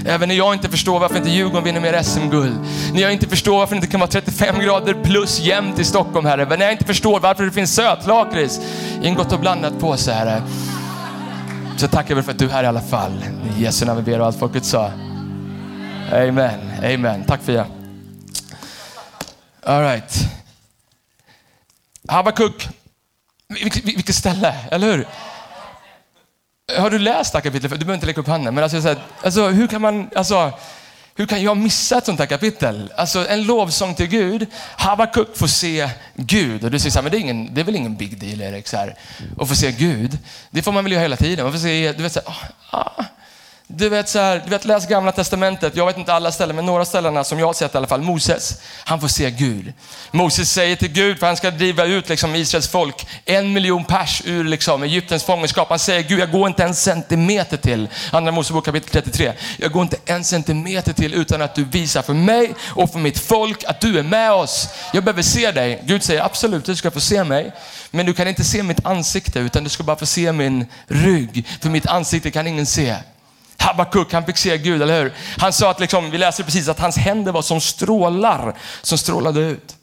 Även 0.06 0.28
när 0.28 0.36
jag 0.36 0.54
inte 0.54 0.68
förstår 0.68 1.00
varför 1.00 1.16
inte 1.16 1.30
Djurgården 1.30 1.64
vinner 1.64 1.80
mer 1.80 2.02
SM-guld. 2.02 2.58
När 2.92 3.02
jag 3.02 3.12
inte 3.12 3.28
förstår 3.28 3.58
varför 3.58 3.74
det 3.74 3.76
inte 3.76 3.90
kan 3.90 4.00
vara 4.00 4.10
35 4.10 4.60
grader 4.60 4.94
plus 5.04 5.40
jämnt 5.40 5.78
i 5.78 5.84
Stockholm, 5.84 6.26
Herre. 6.26 6.56
När 6.56 6.64
jag 6.64 6.72
inte 6.72 6.84
förstår 6.84 7.20
varför 7.20 7.44
det 7.44 7.50
finns 7.50 7.74
sötlakrits 7.74 8.60
i 9.02 9.06
en 9.06 9.14
gott 9.14 9.32
och 9.32 9.40
blandat 9.40 9.78
påse, 9.78 10.12
Herre. 10.12 10.42
Så 11.76 11.88
tackar 11.88 12.14
vi 12.14 12.22
för 12.22 12.32
att 12.32 12.38
du 12.38 12.44
är 12.44 12.50
här 12.50 12.64
i 12.64 12.66
alla 12.66 12.80
fall. 12.80 13.24
I 13.56 13.62
Jesu 13.62 13.86
namn 13.86 14.04
vi 14.04 14.12
ber 14.12 14.20
och 14.20 14.26
allt 14.26 14.38
folket 14.38 14.64
sa. 14.64 14.90
Amen, 16.12 16.60
amen. 16.84 17.24
Tack 17.24 17.42
Fia. 17.42 17.66
All 19.62 19.82
right. 19.82 20.28
Habakuk. 22.08 22.68
Vilket 23.84 24.14
ställe, 24.14 24.54
eller 24.70 24.92
hur? 24.92 25.06
Har 26.72 26.90
du 26.90 26.98
läst 26.98 27.32
det 27.32 27.38
här 27.38 27.42
kapitlet? 27.42 27.70
Du 27.72 27.78
behöver 27.78 27.94
inte 27.94 28.06
lägga 28.06 28.20
upp 28.20 28.28
handen, 28.28 28.54
men 28.54 28.64
alltså, 28.64 28.82
så 28.82 28.88
här, 28.88 28.98
alltså, 29.22 29.48
hur 29.48 29.66
kan 29.66 29.80
man, 29.80 30.10
alltså, 30.14 30.52
hur 31.14 31.26
kan 31.26 31.42
jag 31.42 31.56
missa 31.56 31.98
ett 31.98 32.06
sånt 32.06 32.18
här 32.18 32.26
kapitel? 32.26 32.92
Alltså 32.96 33.28
en 33.28 33.44
lovsång 33.44 33.94
till 33.94 34.06
Gud. 34.06 34.46
Habakuk 34.76 35.36
får 35.36 35.46
se 35.46 35.90
Gud. 36.14 36.64
Och 36.64 36.70
du 36.70 36.78
säger 36.78 36.90
så 36.90 36.98
här, 36.98 37.02
men 37.02 37.12
det 37.12 37.18
är, 37.18 37.20
ingen, 37.20 37.54
det 37.54 37.60
är 37.60 37.64
väl 37.64 37.76
ingen 37.76 37.96
big 37.96 38.20
deal 38.20 38.40
Erik, 38.40 38.68
så 38.68 38.76
här, 38.76 38.96
att 39.40 39.48
få 39.48 39.54
se 39.54 39.72
Gud. 39.72 40.18
Det 40.50 40.62
får 40.62 40.72
man 40.72 40.84
väl 40.84 40.92
göra 40.92 41.02
hela 41.02 41.16
tiden. 41.16 41.44
Man 41.44 41.52
får 41.52 41.60
se, 41.60 41.92
du 41.92 42.02
vet, 42.02 42.12
så 42.12 42.20
här, 42.26 42.34
ah, 42.70 42.78
ah. 42.78 43.04
Du 43.66 43.88
vet, 43.88 44.08
så 44.08 44.18
här, 44.18 44.42
du 44.44 44.50
vet, 44.50 44.64
läs 44.64 44.86
gamla 44.86 45.12
testamentet. 45.12 45.76
Jag 45.76 45.86
vet 45.86 45.98
inte 45.98 46.12
alla 46.12 46.32
ställen, 46.32 46.56
men 46.56 46.66
några 46.66 46.84
ställena 46.84 47.24
som 47.24 47.38
jag 47.38 47.46
har 47.46 47.52
sett 47.52 47.74
i 47.74 47.78
alla 47.78 47.86
fall. 47.86 48.02
Moses, 48.02 48.60
han 48.84 49.00
får 49.00 49.08
se 49.08 49.30
Gud. 49.30 49.72
Moses 50.10 50.52
säger 50.52 50.76
till 50.76 50.92
Gud, 50.92 51.18
för 51.18 51.26
han 51.26 51.36
ska 51.36 51.50
driva 51.50 51.84
ut 51.84 52.08
liksom, 52.08 52.34
Israels 52.34 52.68
folk, 52.68 53.06
en 53.24 53.52
miljon 53.52 53.84
pers 53.84 54.22
ur 54.24 54.44
liksom, 54.44 54.82
Egyptens 54.82 55.24
fångenskap. 55.24 55.68
Han 55.68 55.78
säger, 55.78 56.02
Gud 56.02 56.20
jag 56.20 56.30
går 56.30 56.48
inte 56.48 56.64
en 56.64 56.74
centimeter 56.74 57.56
till. 57.56 57.88
Andra 58.10 58.32
Mosebok 58.32 58.64
kapitel 58.64 58.90
33. 58.90 59.32
Jag 59.56 59.72
går 59.72 59.82
inte 59.82 59.96
en 60.06 60.24
centimeter 60.24 60.92
till 60.92 61.14
utan 61.14 61.42
att 61.42 61.54
du 61.54 61.64
visar 61.64 62.02
för 62.02 62.14
mig 62.14 62.54
och 62.66 62.92
för 62.92 62.98
mitt 62.98 63.18
folk 63.18 63.64
att 63.64 63.80
du 63.80 63.98
är 63.98 64.02
med 64.02 64.32
oss. 64.32 64.68
Jag 64.92 65.04
behöver 65.04 65.22
se 65.22 65.50
dig. 65.50 65.82
Gud 65.84 66.02
säger, 66.02 66.22
absolut 66.22 66.64
du 66.64 66.76
ska 66.76 66.90
få 66.90 67.00
se 67.00 67.24
mig. 67.24 67.52
Men 67.90 68.06
du 68.06 68.14
kan 68.14 68.28
inte 68.28 68.44
se 68.44 68.62
mitt 68.62 68.86
ansikte 68.86 69.38
utan 69.38 69.64
du 69.64 69.70
ska 69.70 69.82
bara 69.82 69.96
få 69.96 70.06
se 70.06 70.32
min 70.32 70.66
rygg. 70.86 71.46
För 71.60 71.68
mitt 71.68 71.86
ansikte 71.86 72.30
kan 72.30 72.46
ingen 72.46 72.66
se. 72.66 72.96
Habakuk, 73.58 74.12
han 74.12 74.26
fick 74.26 74.36
se 74.36 74.58
Gud, 74.58 74.82
eller 74.82 75.02
hur? 75.02 75.14
Han 75.38 75.52
sa 75.52 75.70
att, 75.70 75.80
liksom, 75.80 76.10
vi 76.10 76.18
läser 76.18 76.44
precis 76.44 76.68
att 76.68 76.80
hans 76.80 76.96
händer 76.96 77.32
var 77.32 77.42
som 77.42 77.60
strålar 77.60 78.54
som 78.82 78.98
strålade 78.98 79.40
ut. 79.40 79.76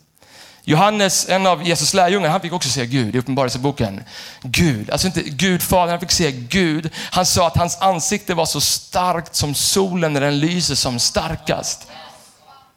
Johannes, 0.64 1.28
en 1.28 1.46
av 1.46 1.62
Jesus 1.62 1.94
lärjungar, 1.94 2.28
han 2.28 2.40
fick 2.40 2.52
också 2.52 2.68
se 2.68 2.86
Gud 2.86 3.14
i 3.14 3.18
Uppenbarelseboken. 3.18 4.02
Gud, 4.42 4.90
alltså 4.90 5.06
inte 5.06 5.22
Gud 5.22 5.62
Fadern, 5.62 5.90
han 5.90 6.00
fick 6.00 6.10
se 6.10 6.32
Gud. 6.32 6.90
Han 6.96 7.26
sa 7.26 7.46
att 7.46 7.56
hans 7.56 7.78
ansikte 7.80 8.34
var 8.34 8.46
så 8.46 8.60
starkt 8.60 9.34
som 9.34 9.54
solen 9.54 10.12
när 10.12 10.20
den 10.20 10.40
lyser 10.40 10.74
som 10.74 10.98
starkast. 10.98 11.86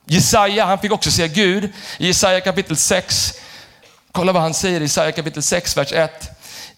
Jesaja, 0.05 0.65
han 0.65 0.79
fick 0.79 0.91
också 0.91 1.11
se 1.11 1.27
Gud. 1.27 1.63
I 1.97 2.07
Jesaja 2.07 2.41
kapitel 2.41 2.77
6, 2.77 3.33
kolla 4.11 4.31
vad 4.31 4.41
han 4.41 4.53
säger 4.53 4.79
i 4.79 4.83
Jesaja 4.83 5.11
kapitel 5.11 5.43
6, 5.43 5.77
vers 5.77 5.93
1. 5.93 6.29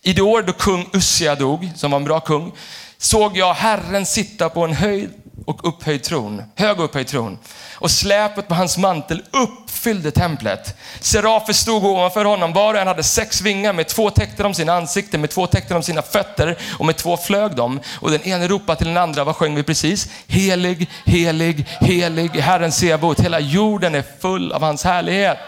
I 0.02 0.14
det 0.14 0.22
år 0.22 0.42
då 0.42 0.54
kung 0.54 0.90
Ussia 0.94 1.36
dog, 1.36 1.72
som 1.76 1.92
var 1.92 2.00
en 2.00 2.06
bra 2.06 2.20
kung, 2.20 2.52
såg 2.98 3.38
jag 3.38 3.54
Herren 3.54 4.06
sitta 4.06 4.50
på 4.50 4.64
en 4.64 4.74
höjd 4.74 5.10
och 5.46 5.68
upphöjd 5.68 6.04
tron, 6.04 6.44
hög 6.56 6.80
upphöjd 6.80 7.08
tron. 7.08 7.38
Och 7.74 7.92
släpet 7.92 8.48
på 8.48 8.56
hans 8.56 8.78
mantel 8.78 9.24
uppfyllde 9.32 10.12
templet. 10.12 10.78
Serafer 11.00 11.54
stod 11.54 11.84
ovanför 11.86 12.26
honom, 12.26 12.54
var 12.54 12.74
och 12.74 12.80
en 12.80 12.88
hade 12.88 13.04
sex 13.04 13.42
vingar, 13.42 13.74
med 13.74 13.88
två 13.88 14.10
täckte 14.10 14.44
de 14.44 14.54
sina 14.54 14.74
ansikten, 14.74 15.22
med 15.22 15.30
två 15.30 15.48
täckte 15.48 15.74
de 15.74 15.84
sina 15.84 16.02
fötter 16.02 16.58
och 16.80 16.86
med 16.86 16.98
två 16.98 17.18
flög 17.18 17.56
de. 17.56 17.80
Och 18.00 18.12
den 18.12 18.22
ene 18.22 18.48
ropade 18.48 18.78
till 18.78 18.88
den 18.88 18.98
andra, 18.98 19.24
vad 19.24 19.36
sjöng 19.36 19.56
vi 19.56 19.64
precis? 19.64 20.10
Helig, 20.28 20.90
helig, 21.06 21.68
helig, 21.82 22.30
Herren 22.30 22.72
Sebot. 22.72 23.20
Hela 23.20 23.40
jorden 23.40 23.96
är 23.96 24.04
full 24.20 24.52
av 24.52 24.62
hans 24.62 24.84
härlighet. 24.84 25.40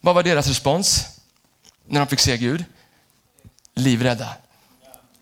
Vad 0.00 0.14
var 0.14 0.22
deras 0.22 0.46
respons 0.46 1.06
när 1.88 2.00
de 2.00 2.06
fick 2.06 2.20
se 2.20 2.36
Gud? 2.36 2.64
Livrädda. 3.74 4.28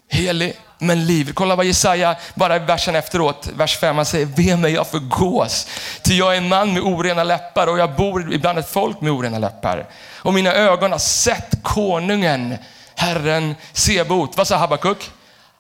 Helig, 0.09 0.57
men 0.81 1.07
liv. 1.07 1.33
Kolla 1.35 1.57
vad 1.57 1.67
Jesaja, 1.67 2.17
bara 2.35 2.57
i 2.57 2.59
versen 2.59 2.97
efteråt, 2.97 3.49
vers 3.57 3.79
5, 3.79 3.97
han 3.97 4.07
säger, 4.07 4.27
ve 4.27 4.57
mig 4.57 4.73
jag 4.73 4.87
förgås. 4.87 5.67
Ty 6.03 6.15
jag 6.15 6.33
är 6.33 6.39
en 6.39 6.49
man 6.49 6.73
med 6.73 6.83
orena 6.83 7.25
läppar 7.25 7.67
och 7.67 7.79
jag 7.79 7.97
bor 7.97 8.33
ibland 8.33 8.59
ett 8.59 8.69
folk 8.69 9.01
med 9.01 9.13
orena 9.13 9.39
läppar. 9.39 9.87
Och 10.17 10.35
mina 10.35 10.53
ögon 10.53 10.93
har 10.93 10.99
sett 10.99 11.63
konungen, 11.63 12.57
Herren 12.95 13.55
Sebot. 13.73 14.37
Vad 14.37 14.47
sa 14.47 14.57
Habakuk? 14.57 15.11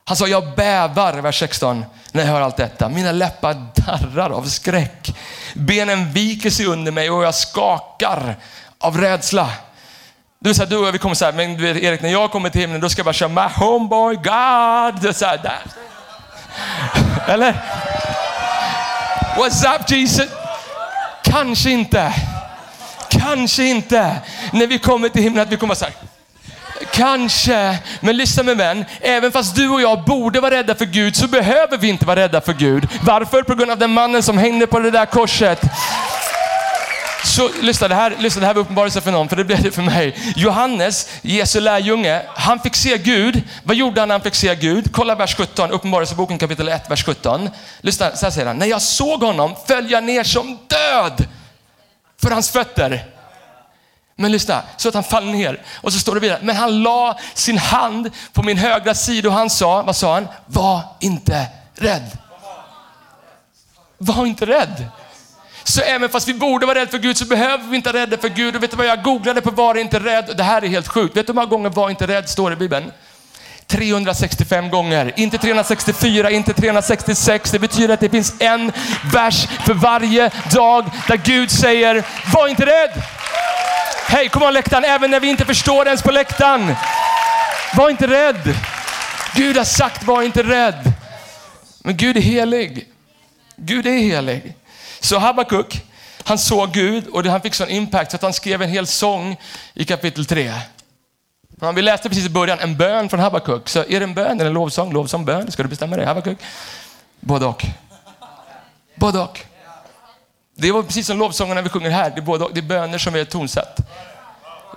Han 0.04 0.16
sa, 0.16 0.26
jag 0.26 0.54
bävar, 0.54 1.12
vers 1.12 1.38
16, 1.38 1.84
när 2.12 2.22
jag 2.22 2.30
hör 2.30 2.40
allt 2.40 2.56
detta. 2.56 2.88
Mina 2.88 3.12
läppar 3.12 3.66
darrar 3.74 4.30
av 4.30 4.42
skräck. 4.42 5.14
Benen 5.54 6.12
viker 6.12 6.50
sig 6.50 6.66
under 6.66 6.92
mig 6.92 7.10
och 7.10 7.24
jag 7.24 7.34
skakar 7.34 8.36
av 8.78 8.98
rädsla. 8.98 9.50
Du, 10.44 10.54
så 10.54 10.62
här, 10.62 10.70
du 10.70 10.76
och 10.76 10.86
jag, 10.86 10.92
vi 10.92 10.98
kommer 10.98 11.14
så 11.14 11.24
här, 11.24 11.32
men 11.32 11.56
du, 11.56 11.72
vet 11.72 11.82
Erik, 11.82 12.02
när 12.02 12.08
jag 12.08 12.30
kommer 12.30 12.50
till 12.50 12.60
himlen, 12.60 12.80
då 12.80 12.88
ska 12.88 13.00
jag 13.00 13.04
bara 13.04 13.12
köra 13.12 13.28
My 13.28 13.40
homeboy 13.40 14.14
God. 14.14 15.02
Du, 15.02 15.12
så 15.12 15.26
här, 15.26 15.38
där. 15.38 15.60
Eller? 17.28 17.52
What's 19.36 19.74
up 19.74 19.90
Jesus? 19.90 20.28
Kanske 21.24 21.70
inte. 21.70 22.12
Kanske 23.10 23.64
inte. 23.64 24.16
När 24.52 24.66
vi 24.66 24.78
kommer 24.78 25.08
till 25.08 25.22
himlen, 25.22 25.42
att 25.42 25.52
vi 25.52 25.56
kommer 25.56 25.74
så 25.74 25.84
här. 25.84 25.94
Kanske, 26.92 27.78
men 28.00 28.16
lyssna 28.16 28.42
med 28.42 28.56
vän. 28.56 28.84
Även 29.00 29.32
fast 29.32 29.56
du 29.56 29.68
och 29.68 29.80
jag 29.80 30.04
borde 30.04 30.40
vara 30.40 30.54
rädda 30.54 30.74
för 30.74 30.84
Gud 30.84 31.16
så 31.16 31.28
behöver 31.28 31.78
vi 31.78 31.88
inte 31.88 32.06
vara 32.06 32.20
rädda 32.20 32.40
för 32.40 32.52
Gud. 32.52 32.88
Varför? 33.02 33.42
På 33.42 33.54
grund 33.54 33.70
av 33.70 33.78
den 33.78 33.90
mannen 33.90 34.22
som 34.22 34.38
hängde 34.38 34.66
på 34.66 34.78
det 34.78 34.90
där 34.90 35.06
korset. 35.06 35.60
Så 37.24 37.50
lyssna, 37.62 37.88
det 37.88 37.94
här, 37.94 38.16
lyssna, 38.18 38.40
det 38.40 38.46
här 38.46 38.54
var 38.54 38.60
uppenbarelse 38.60 39.00
för 39.00 39.12
någon, 39.12 39.28
för 39.28 39.36
det 39.36 39.44
blev 39.44 39.62
det 39.62 39.70
för 39.70 39.82
mig. 39.82 40.32
Johannes, 40.36 41.08
Jesu 41.22 41.60
lärjunge, 41.60 42.22
han 42.34 42.60
fick 42.60 42.76
se 42.76 42.98
Gud. 42.98 43.42
Vad 43.64 43.76
gjorde 43.76 44.00
han 44.00 44.08
när 44.08 44.14
han 44.14 44.22
fick 44.22 44.34
se 44.34 44.54
Gud? 44.54 44.92
Kolla 44.92 45.14
vers 45.14 45.36
17, 45.36 45.70
Uppenbarelseboken 45.70 46.38
kapitel 46.38 46.68
1, 46.68 46.90
vers 46.90 47.04
17. 47.04 47.50
Lyssna, 47.80 48.16
så 48.16 48.26
här 48.26 48.30
säger 48.30 48.46
han. 48.46 48.58
När 48.58 48.66
jag 48.66 48.82
såg 48.82 49.22
honom 49.22 49.54
föll 49.66 49.90
jag 49.90 50.04
ner 50.04 50.24
som 50.24 50.58
död 50.66 51.26
för 52.22 52.30
hans 52.30 52.50
fötter. 52.50 53.04
Men 54.16 54.32
lyssna, 54.32 54.62
så 54.76 54.88
att 54.88 54.94
han 54.94 55.04
faller 55.04 55.32
ner. 55.32 55.62
Och 55.74 55.92
så 55.92 55.98
står 55.98 56.14
det 56.14 56.20
vidare, 56.20 56.38
men 56.42 56.56
han 56.56 56.82
la 56.82 57.18
sin 57.34 57.58
hand 57.58 58.10
på 58.32 58.42
min 58.42 58.58
högra 58.58 58.94
sida 58.94 59.28
och 59.28 59.34
han 59.34 59.50
sa, 59.50 59.82
vad 59.82 59.96
sa 59.96 60.14
han? 60.14 60.28
Var 60.46 60.82
inte 61.00 61.46
rädd. 61.74 62.18
Var 63.98 64.26
inte 64.26 64.46
rädd. 64.46 64.84
Så 65.64 65.80
även 65.80 66.08
fast 66.08 66.28
vi 66.28 66.34
borde 66.34 66.66
vara 66.66 66.78
rädda 66.78 66.90
för 66.90 66.98
Gud 66.98 67.16
så 67.16 67.24
behöver 67.24 67.64
vi 67.64 67.76
inte 67.76 67.92
vara 67.92 68.02
rädda 68.02 68.16
för 68.16 68.28
Gud. 68.28 68.56
Och 68.56 68.62
vet 68.62 68.70
du 68.70 68.76
vad 68.76 68.86
jag 68.86 69.02
googlade 69.02 69.40
på 69.40 69.50
var 69.50 69.74
inte 69.74 69.98
rädd? 69.98 70.34
Det 70.36 70.42
här 70.42 70.64
är 70.64 70.68
helt 70.68 70.88
sjukt. 70.88 71.16
Vet 71.16 71.26
du 71.26 71.30
hur 71.30 71.34
många 71.34 71.46
gånger 71.46 71.70
var 71.70 71.90
inte 71.90 72.06
rädd 72.06 72.28
står 72.28 72.50
det 72.50 72.54
i 72.54 72.56
Bibeln? 72.56 72.92
365 73.70 74.70
gånger. 74.70 75.12
Inte 75.16 75.38
364, 75.38 76.30
inte 76.30 76.52
366. 76.52 77.50
Det 77.50 77.58
betyder 77.58 77.94
att 77.94 78.00
det 78.00 78.08
finns 78.08 78.34
en 78.38 78.72
vers 79.12 79.46
för 79.66 79.74
varje 79.74 80.30
dag 80.52 80.90
där 81.08 81.16
Gud 81.16 81.50
säger, 81.50 82.04
var 82.34 82.48
inte 82.48 82.66
rädd. 82.66 83.02
Hej, 84.08 84.28
kom 84.28 84.42
on 84.42 84.52
läktaren, 84.52 84.84
även 84.84 85.10
när 85.10 85.20
vi 85.20 85.30
inte 85.30 85.44
förstår 85.44 85.86
ens 85.86 86.02
på 86.02 86.10
läktaren. 86.10 86.74
Var 87.76 87.90
inte 87.90 88.06
rädd. 88.06 88.54
Gud 89.34 89.56
har 89.56 89.64
sagt, 89.64 90.02
var 90.02 90.22
inte 90.22 90.42
rädd. 90.42 90.92
Men 91.82 91.96
Gud 91.96 92.16
är 92.16 92.20
helig. 92.20 92.86
Gud 93.56 93.86
är 93.86 93.98
helig. 93.98 94.54
Så 95.00 95.18
Habakuk, 95.18 95.84
han 96.24 96.38
såg 96.38 96.72
Gud 96.72 97.06
och 97.06 97.24
han 97.24 97.40
fick 97.40 97.54
sån 97.54 97.68
impact 97.68 98.10
så 98.10 98.16
att 98.16 98.22
han 98.22 98.32
skrev 98.32 98.62
en 98.62 98.68
hel 98.68 98.86
sång 98.86 99.36
i 99.74 99.84
kapitel 99.84 100.26
3. 100.26 100.52
Vi 101.74 101.82
läste 101.82 102.08
precis 102.08 102.26
i 102.26 102.28
början 102.28 102.58
en 102.60 102.76
bön 102.76 103.08
från 103.08 103.20
Habakuk. 103.20 103.68
Så 103.68 103.78
är 103.78 104.00
det 104.00 104.04
en 104.04 104.14
bön 104.14 104.40
eller 104.40 104.46
en 104.46 104.52
lovsång? 104.52 104.92
Lovsång, 104.92 105.24
bön? 105.24 105.52
Ska 105.52 105.62
du 105.62 105.68
bestämma 105.68 105.96
dig 105.96 106.06
Habakuk? 106.06 106.38
Både 107.20 107.46
och. 107.46 107.66
Både 108.94 109.18
och. 109.18 109.40
Det 110.56 110.72
var 110.72 110.82
precis 110.82 111.06
som 111.06 111.18
lovsångerna 111.18 111.62
vi 111.62 111.68
sjunger 111.68 111.90
här. 111.90 112.10
Det 112.10 112.20
är, 112.20 112.22
både 112.22 112.44
och. 112.44 112.50
det 112.54 112.60
är 112.60 112.62
böner 112.62 112.98
som 112.98 113.14
är 113.14 113.24
tonsatt. 113.24 113.80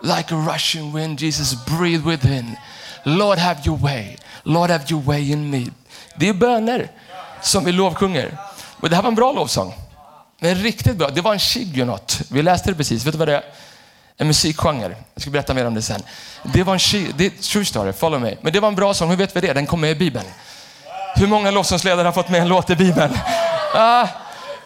Like 0.02 0.36
a 0.36 0.48
rushing 0.54 0.96
wind, 0.96 1.22
Jesus 1.22 1.66
breathe 1.66 2.10
within. 2.10 2.56
Lord 3.04 3.38
have 3.38 3.60
your 3.66 3.78
way. 3.78 4.18
Lord 4.44 4.70
have 4.70 4.84
your 4.90 5.02
way 5.02 5.32
in 5.32 5.50
me. 5.50 5.66
Det 6.16 6.30
är 6.30 6.34
böner 6.34 6.92
som 7.42 7.66
vi 7.66 7.72
lovsjunger. 7.72 8.38
Och 8.80 8.90
det 8.90 8.96
här 8.96 9.04
var 9.04 9.10
en 9.10 9.16
bra 9.16 9.32
lovsång. 9.32 9.74
Men 10.44 10.56
riktigt 10.56 10.98
bra. 10.98 11.10
Det 11.10 11.22
var 11.22 11.34
en 11.34 11.40
shigonot. 11.40 12.22
Vi 12.30 12.42
läste 12.42 12.72
det 12.72 12.76
precis. 12.76 13.06
Vet 13.06 13.14
du 13.14 13.18
vad 13.18 13.28
det 13.28 13.36
är? 13.36 13.44
En 14.18 14.28
musikgenre. 14.28 14.96
Jag 15.14 15.22
ska 15.22 15.32
berätta 15.32 15.54
mer 15.54 15.66
om 15.66 15.74
det 15.74 15.82
sen. 15.82 16.02
Det 16.44 16.64
var 16.64 16.74
en 16.74 16.80
shig, 16.80 17.16
det 17.16 17.26
är 17.26 17.30
true 17.30 17.66
story, 17.66 17.94
follow 17.94 18.22
me. 18.22 18.36
Men 18.42 18.54
det 18.54 18.60
var 18.60 18.68
en 18.68 18.76
bra 18.76 18.94
sång. 18.94 19.10
Hur 19.10 19.18
vet 19.18 19.36
vi 19.36 19.42
det? 19.42 19.54
Den 19.54 19.66
kom 19.66 19.82
med 19.82 19.92
i 19.92 19.96
Bibeln. 19.96 20.26
Hur 21.16 21.28
många 21.28 21.52
lovsångsledare 21.52 22.06
har 22.08 22.12
fått 22.12 22.30
med 22.30 22.42
en 22.42 22.48
låt 22.48 22.70
i 22.70 22.76
Bibeln? 22.76 23.18
Ah, 23.74 24.08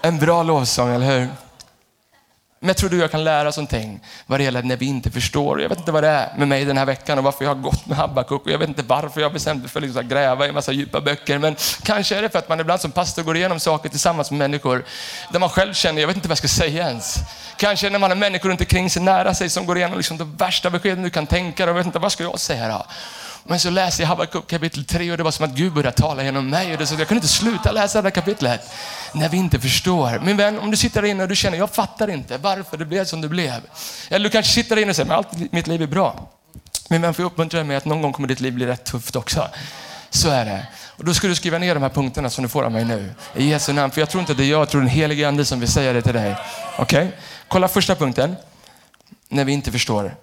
en 0.02 0.20
bra 0.20 0.44
lovsång, 0.44 0.96
eller 0.96 1.06
hur? 1.06 1.30
Men 2.60 2.68
jag 2.68 2.78
tror 2.78 2.90
du 2.90 2.98
och 2.98 3.04
jag 3.04 3.12
kan 3.12 3.24
lära 3.24 3.50
oss 3.50 3.58
någonting 3.58 4.00
vad 4.26 4.40
det 4.40 4.44
gäller 4.44 4.64
när 4.64 4.78
vi 4.78 4.86
inte 4.86 5.12
förstår. 5.12 5.62
Jag 5.62 5.70
vet 5.70 5.78
inte 5.78 5.92
vad 5.92 6.04
det 6.04 6.10
är 6.10 6.38
med 6.38 6.48
mig 6.48 6.66
den 6.66 6.78
här 6.78 6.86
veckan 6.86 7.18
och 7.18 7.24
varför 7.24 7.46
jag 7.46 7.56
har 7.56 7.62
gått 7.62 7.86
med 7.86 7.98
Habakuk. 7.98 8.42
Jag 8.46 8.58
vet 8.58 8.70
inte 8.70 8.84
varför 8.84 9.22
jag 9.22 9.34
bestämde 9.34 9.62
mig 9.62 9.70
för 9.70 9.82
liksom 9.82 10.00
att 10.00 10.06
gräva 10.06 10.46
i 10.46 10.50
en 10.50 10.56
massa 10.56 10.72
djupa 10.72 11.02
böcker. 11.02 11.38
Men 11.38 11.56
kanske 11.84 12.16
är 12.16 12.22
det 12.22 12.30
för 12.30 12.40
att 12.40 12.50
man 12.50 12.60
ibland 12.60 12.82
som 12.82 12.92
pastor 12.92 13.24
går 13.24 13.38
igenom 13.38 13.60
saker 13.60 13.90
tillsammans 13.90 14.32
med 14.32 14.38
människor 14.38 14.86
där 15.32 15.40
man 15.40 15.50
själv 15.50 15.74
känner, 15.74 16.02
jag 16.02 16.08
vet 16.08 16.16
inte 16.16 16.28
vad 16.28 16.32
jag 16.32 16.38
ska 16.38 16.48
säga 16.48 16.88
ens. 16.88 17.16
Kanske 17.58 17.90
när 17.90 18.00
man 18.00 18.12
har 18.12 18.16
människor 18.16 18.50
runt 18.50 18.62
omkring 18.62 18.90
sig 18.90 19.02
nära 19.02 19.34
sig 19.34 19.50
som 19.50 19.66
går 19.66 19.78
igenom 19.78 19.98
liksom 19.98 20.18
de 20.18 20.36
värsta 20.36 20.70
beskeden 20.70 21.04
du 21.04 21.10
kan 21.10 21.28
tänka 21.28 21.66
dig 21.66 21.70
Jag 21.70 21.78
vet 21.78 21.86
inte 21.86 22.00
vad 22.00 22.12
ska 22.12 22.24
jag 22.24 22.40
säga 22.40 22.68
då? 22.68 22.86
Men 23.48 23.60
så 23.60 23.70
läser 23.70 24.04
jag 24.04 24.08
Habakuk 24.08 24.48
kapitel 24.48 24.86
3 24.86 25.12
och 25.12 25.18
det 25.18 25.24
var 25.24 25.32
som 25.32 25.46
att 25.46 25.52
Gud 25.52 25.74
började 25.74 25.98
tala 25.98 26.24
genom 26.24 26.50
mig. 26.50 26.72
Och 26.72 26.78
det, 26.78 26.86
så 26.86 26.96
jag 26.96 27.08
kunde 27.08 27.18
inte 27.18 27.28
sluta 27.28 27.72
läsa 27.72 28.02
det 28.02 28.06
här 28.06 28.16
kapitlet 28.16 28.62
när 29.14 29.30
vi 29.30 29.38
inte 29.38 29.60
förstår. 29.60 30.20
Min 30.24 30.38
vän, 30.38 30.60
om 30.60 30.72
du 30.72 30.78
sitter 30.78 31.02
där 31.02 31.10
inne 31.10 31.24
och 31.24 31.30
du 31.30 31.36
känner, 31.36 31.58
jag 31.58 31.70
fattar 31.70 32.10
inte 32.10 32.38
varför 32.38 32.78
det 32.78 32.86
blev 32.86 33.06
som 33.06 33.22
det 33.22 33.28
blev. 33.28 33.62
Eller 34.10 34.24
du 34.24 34.30
kanske 34.30 34.54
sitter 34.54 34.76
där 34.76 34.82
inne 34.82 34.90
och 34.90 34.96
säger, 34.96 35.08
men 35.08 35.18
allt 35.18 35.52
mitt 35.52 35.68
liv 35.68 35.82
är 35.82 35.88
bra. 35.88 36.30
Min 36.90 37.02
vän, 37.02 37.14
får 37.14 37.24
jag 37.24 37.32
uppmuntra 37.32 37.58
dig 37.58 37.68
med 37.68 37.78
att 37.78 37.86
någon 37.86 38.02
gång 38.02 38.14
kommer 38.14 38.28
ditt 38.28 38.40
liv 38.40 38.54
bli 38.54 38.66
rätt 38.66 38.84
tufft 38.84 39.16
också. 39.16 39.48
Så 40.10 40.30
är 40.30 40.46
det. 40.46 40.68
Och 40.98 41.06
då 41.06 41.14
ska 41.14 41.28
du 41.28 41.36
skriva 41.36 41.58
ner 41.58 41.74
de 41.74 41.84
här 41.84 41.90
punkterna 41.90 42.30
som 42.30 42.44
du 42.44 42.50
får 42.50 42.64
av 42.64 42.72
mig 42.72 42.86
nu. 42.86 43.14
I 43.36 43.50
Jesu 43.50 43.74
namn. 43.74 43.92
För 43.92 44.02
jag 44.02 44.10
tror 44.10 44.22
inte 44.22 44.34
det 44.34 44.44
är 44.44 44.50
jag, 44.50 44.62
jag 44.62 44.70
tror 44.70 44.82
den 44.82 44.90
helige 44.90 45.28
ande 45.28 45.46
som 45.46 45.60
vill 45.60 45.70
säga 45.70 45.94
det 45.94 46.02
till 46.02 46.14
dig. 46.14 46.36
Okej? 46.78 47.06
Okay? 47.06 47.18
Kolla 47.48 47.68
första 47.68 47.96
punkten. 47.96 48.36
När 49.30 49.46
vi 49.46 49.52
inte 49.52 49.72
förstår. 49.72 50.16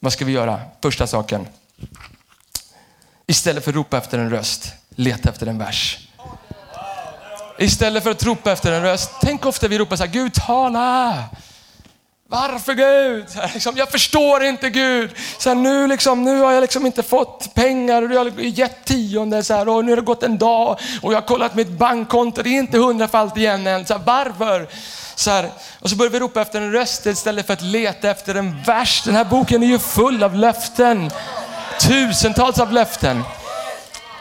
Vad 0.00 0.12
ska 0.12 0.24
vi 0.24 0.32
göra? 0.32 0.60
Första 0.82 1.06
saken. 1.06 1.46
Istället 3.28 3.64
för 3.64 3.70
att 3.70 3.76
ropa 3.76 3.98
efter 3.98 4.18
en 4.18 4.30
röst, 4.30 4.72
leta 4.90 5.28
efter 5.28 5.46
en 5.46 5.58
vers. 5.58 5.98
Istället 7.58 8.02
för 8.02 8.10
att 8.10 8.24
ropa 8.24 8.52
efter 8.52 8.72
en 8.72 8.82
röst, 8.82 9.10
tänk 9.20 9.46
ofta 9.46 9.68
vi 9.68 9.78
ropar 9.78 9.96
så 9.96 10.04
här, 10.04 10.10
Gud 10.10 10.34
tala. 10.34 11.24
Varför 12.28 12.74
Gud? 12.74 13.26
Liksom, 13.54 13.76
jag 13.76 13.90
förstår 13.90 14.44
inte 14.44 14.70
Gud. 14.70 15.10
Så 15.38 15.48
här, 15.48 15.56
nu, 15.56 15.86
liksom, 15.86 16.24
nu 16.24 16.40
har 16.40 16.52
jag 16.52 16.60
liksom 16.60 16.86
inte 16.86 17.02
fått 17.02 17.54
pengar 17.54 18.02
och 18.02 18.12
jag 18.12 18.24
har 18.24 18.40
gett 18.40 18.84
tionde 18.84 19.42
så 19.42 19.54
här, 19.54 19.68
och 19.68 19.84
nu 19.84 19.92
har 19.92 19.96
det 19.96 20.02
gått 20.02 20.22
en 20.22 20.38
dag 20.38 20.78
och 21.02 21.12
jag 21.12 21.20
har 21.20 21.26
kollat 21.26 21.54
mitt 21.54 21.70
bankkonto, 21.70 22.42
det 22.42 22.48
är 22.48 22.58
inte 22.58 22.78
hundrafalt 22.78 23.36
igen 23.36 23.66
än. 23.66 23.86
Så 23.86 23.94
här, 23.94 24.02
varför? 24.04 24.68
Så 25.14 25.30
här, 25.30 25.50
och 25.80 25.90
så 25.90 25.96
börjar 25.96 26.10
vi 26.10 26.20
ropa 26.20 26.40
efter 26.40 26.60
en 26.60 26.72
röst 26.72 27.06
istället 27.06 27.46
för 27.46 27.52
att 27.52 27.62
leta 27.62 28.10
efter 28.10 28.34
en 28.34 28.62
vers. 28.62 29.02
Den 29.04 29.14
här 29.14 29.24
boken 29.24 29.62
är 29.62 29.66
ju 29.66 29.78
full 29.78 30.22
av 30.22 30.34
löften. 30.34 31.10
Tusentals 31.80 32.58
av 32.58 32.72
löften. 32.72 33.24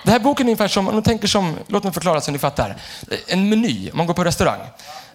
Den 0.04 0.12
här 0.12 0.20
boken 0.20 0.48
är 0.48 0.50
ungefär 0.50 0.68
som, 0.68 0.88
om 0.88 0.94
man 0.94 1.04
tänker 1.04 1.28
som, 1.28 1.58
låt 1.68 1.84
mig 1.84 1.94
förklara 1.94 2.22
så 2.22 2.32
ni 2.32 2.40
fattar. 2.40 2.76
En 3.28 3.50
meny, 3.50 3.92
om 3.92 3.98
man 3.98 4.08
går 4.08 4.14
på 4.14 4.24
restaurang. 4.24 4.60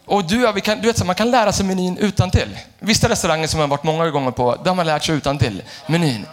Och 0.06 0.24
du, 0.24 0.52
vi 0.52 0.60
kan, 0.60 0.80
du 0.80 0.86
vet, 0.86 1.06
man 1.06 1.14
kan 1.14 1.30
lära 1.30 1.52
sig 1.52 1.66
menyn 1.66 1.96
utan 1.96 2.30
till. 2.30 2.58
Vissa 2.78 3.08
restauranger 3.08 3.46
som 3.46 3.60
man 3.60 3.68
varit 3.68 3.82
många 3.82 4.10
gånger 4.10 4.30
på, 4.30 4.56
där 4.56 4.70
har 4.70 4.74
man 4.74 4.86
lärt 4.86 5.04
sig 5.04 5.14
utan 5.14 5.38
till 5.38 5.62
menyn. 5.86 6.26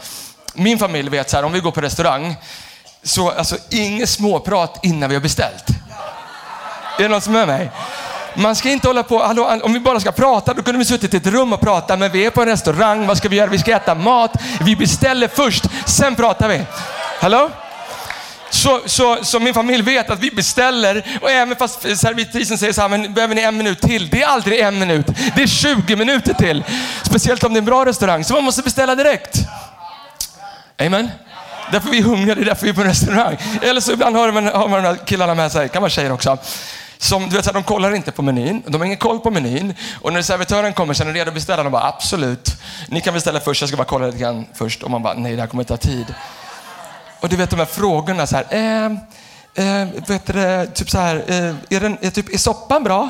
Min 0.54 0.80
familj 0.80 1.10
vet 1.10 1.30
så 1.30 1.38
här, 1.38 1.44
om 1.44 1.52
vi 1.52 1.60
går 1.60 1.72
på 1.72 1.82
restaurang, 1.82 2.36
så 3.04 3.32
alltså 3.32 3.58
inget 3.70 4.10
småprat 4.10 4.80
innan 4.84 5.10
vi 5.10 5.16
har 5.16 5.22
beställt. 5.22 5.68
Är 7.00 7.04
det 7.04 7.08
någon 7.08 7.22
som 7.22 7.36
är 7.36 7.46
med 7.46 7.48
mig? 7.48 7.72
Man 8.38 8.56
ska 8.56 8.70
inte 8.70 8.88
hålla 8.88 9.04
på, 9.04 9.24
hallå, 9.24 9.60
om 9.64 9.74
vi 9.74 9.80
bara 9.80 10.00
ska 10.00 10.12
prata, 10.12 10.54
då 10.54 10.64
kunde 10.64 10.80
vi 10.80 10.86
suttit 10.86 11.14
i 11.14 11.18
ett 11.18 11.28
rum 11.28 11.54
och 11.54 11.62
prata, 11.62 11.98
men 11.98 12.12
vi 12.12 12.26
är 12.26 12.30
på 12.30 12.42
en 12.42 12.48
restaurang, 12.48 13.08
vad 13.08 13.18
ska 13.18 13.30
vi 13.30 13.36
göra? 13.36 13.50
Vi 13.50 13.60
ska 13.60 13.76
äta 13.76 13.96
mat, 13.96 14.32
vi 14.62 14.76
beställer 14.76 15.28
först, 15.28 15.64
sen 15.86 16.16
pratar 16.16 16.48
vi. 16.48 16.62
Hallå? 17.20 17.50
Så, 18.50 18.82
så, 18.86 19.18
så 19.22 19.40
min 19.40 19.54
familj 19.54 19.84
vet 19.84 20.10
att 20.10 20.20
vi 20.20 20.32
beställer 20.32 21.20
och 21.22 21.32
även 21.32 21.56
fast 21.56 21.82
servitrisen 21.82 22.58
säger 22.58 22.74
så 22.74 22.82
här, 22.82 22.90
men 22.90 23.14
behöver 23.14 23.36
ni 23.36 23.42
en 23.42 23.58
minut 23.58 23.82
till? 23.82 24.10
Det 24.10 24.22
är 24.22 24.28
aldrig 24.28 24.60
en 24.60 24.80
minut, 24.80 25.06
det 25.36 25.44
är 25.44 25.48
20 25.48 25.96
minuter 25.96 26.34
till. 26.34 26.64
Speciellt 27.04 27.44
om 27.44 27.54
det 27.54 27.58
är 27.58 27.62
en 27.62 27.66
bra 27.66 27.86
restaurang, 27.86 28.24
så 28.24 28.34
man 28.34 28.44
måste 28.44 28.62
beställa 28.62 28.96
direkt. 28.96 29.38
Amen. 30.78 31.10
Därför 31.72 31.90
vi 31.90 31.98
är 31.98 32.04
hungriga, 32.04 32.36
det 32.36 32.42
är 32.42 32.46
därför 32.46 32.64
vi 32.64 32.70
är 32.70 32.74
på 32.74 32.82
en 32.82 32.88
restaurang. 32.88 33.38
Eller 33.62 33.82
så 33.82 33.92
ibland 33.92 34.16
har 34.16 34.32
man, 34.32 34.48
har 34.48 34.68
man 34.68 34.84
de 34.84 34.90
här 34.90 35.06
killarna 35.06 35.36
med 35.36 35.52
sig, 35.52 35.70
kan 35.70 35.82
vara 35.82 35.90
tjejer 35.90 36.12
också. 36.12 36.38
Som, 36.98 37.30
du 37.30 37.36
vet, 37.36 37.54
de 37.54 37.64
kollar 37.64 37.96
inte 37.96 38.12
på 38.12 38.22
menyn, 38.22 38.64
de 38.68 38.78
har 38.78 38.86
ingen 38.86 38.98
koll 38.98 39.20
på 39.20 39.32
menyn. 39.32 39.74
Och 40.02 40.14
när 40.14 40.22
servitören 40.22 40.74
kommer 40.74 40.94
så 40.94 41.04
är 41.04 41.08
de 41.08 41.14
redo 41.14 41.30
att 41.30 41.34
beställa. 41.34 41.64
De 41.64 41.72
bara 41.72 41.88
absolut, 41.88 42.56
ni 42.88 43.02
kan 43.02 43.14
beställa 43.14 43.40
först, 43.40 43.62
jag 43.62 43.68
ska 43.68 43.78
bara 43.78 43.86
kolla 43.86 44.06
lite 44.06 44.18
grann 44.18 44.46
först. 44.54 44.84
Och 44.84 44.92
man 44.92 45.04
bara 45.04 45.14
nej, 45.14 45.36
det 45.36 45.42
här 45.42 45.48
kommer 45.48 45.64
ta 45.64 45.78
tid. 45.78 46.16
Och 47.20 47.30
du 47.30 47.36
vet 47.36 47.50
de 47.50 47.60
här 47.60 47.66
frågorna 47.66 48.28
så 48.28 48.36
här, 48.36 48.46
eh, 48.50 48.86
eh, 49.66 49.88
vet 50.08 50.26
du, 50.26 50.72
typ 50.74 50.90
så 50.90 50.98
här, 50.98 51.16
eh, 51.28 51.78
är, 51.78 51.80
den, 51.80 51.98
är, 52.02 52.10
typ, 52.10 52.34
är 52.34 52.38
soppan 52.38 52.84
bra? 52.84 53.10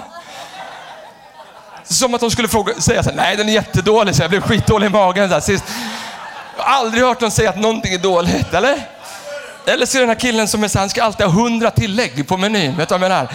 Som 1.84 2.13
att 2.13 2.22
de 2.22 2.32
skulle 2.32 2.48
fråga, 2.48 2.74
säga 2.74 3.03
så 3.03 3.10
här, 3.10 3.17
nej 3.17 3.38
den 3.38 3.50
är 3.50 3.53
jättedålig, 3.53 4.15
så 4.15 4.24
jag 4.24 4.29
blev 4.29 4.41
skitdålig 4.41 4.88
i 4.88 4.89
magen 4.89 5.27
så 5.27 5.34
här, 5.34 5.41
sist. 5.41 5.63
Jag 6.58 6.63
har 6.63 6.72
aldrig 6.79 7.03
hört 7.03 7.20
dem 7.20 7.32
säga 7.32 7.50
att 7.50 7.60
någonting 7.60 7.94
är 7.94 8.00
dåligt, 8.00 8.53
eller? 8.53 8.97
Eller 9.67 9.86
så 9.86 9.97
är 9.97 10.00
det 10.00 10.05
den 10.05 10.09
här 10.09 10.19
killen 10.19 10.47
som 10.47 10.63
är 10.63 10.67
så, 10.67 10.79
han 10.79 10.89
ska 10.89 11.03
alltid 11.03 11.25
ha 11.25 11.33
hundra 11.33 11.71
tillägg 11.71 12.27
på 12.27 12.38
menyn. 12.38 12.77
Vet 12.77 12.89
du 12.89 12.97
vad 12.97 13.03
jag 13.03 13.09
menar? 13.09 13.33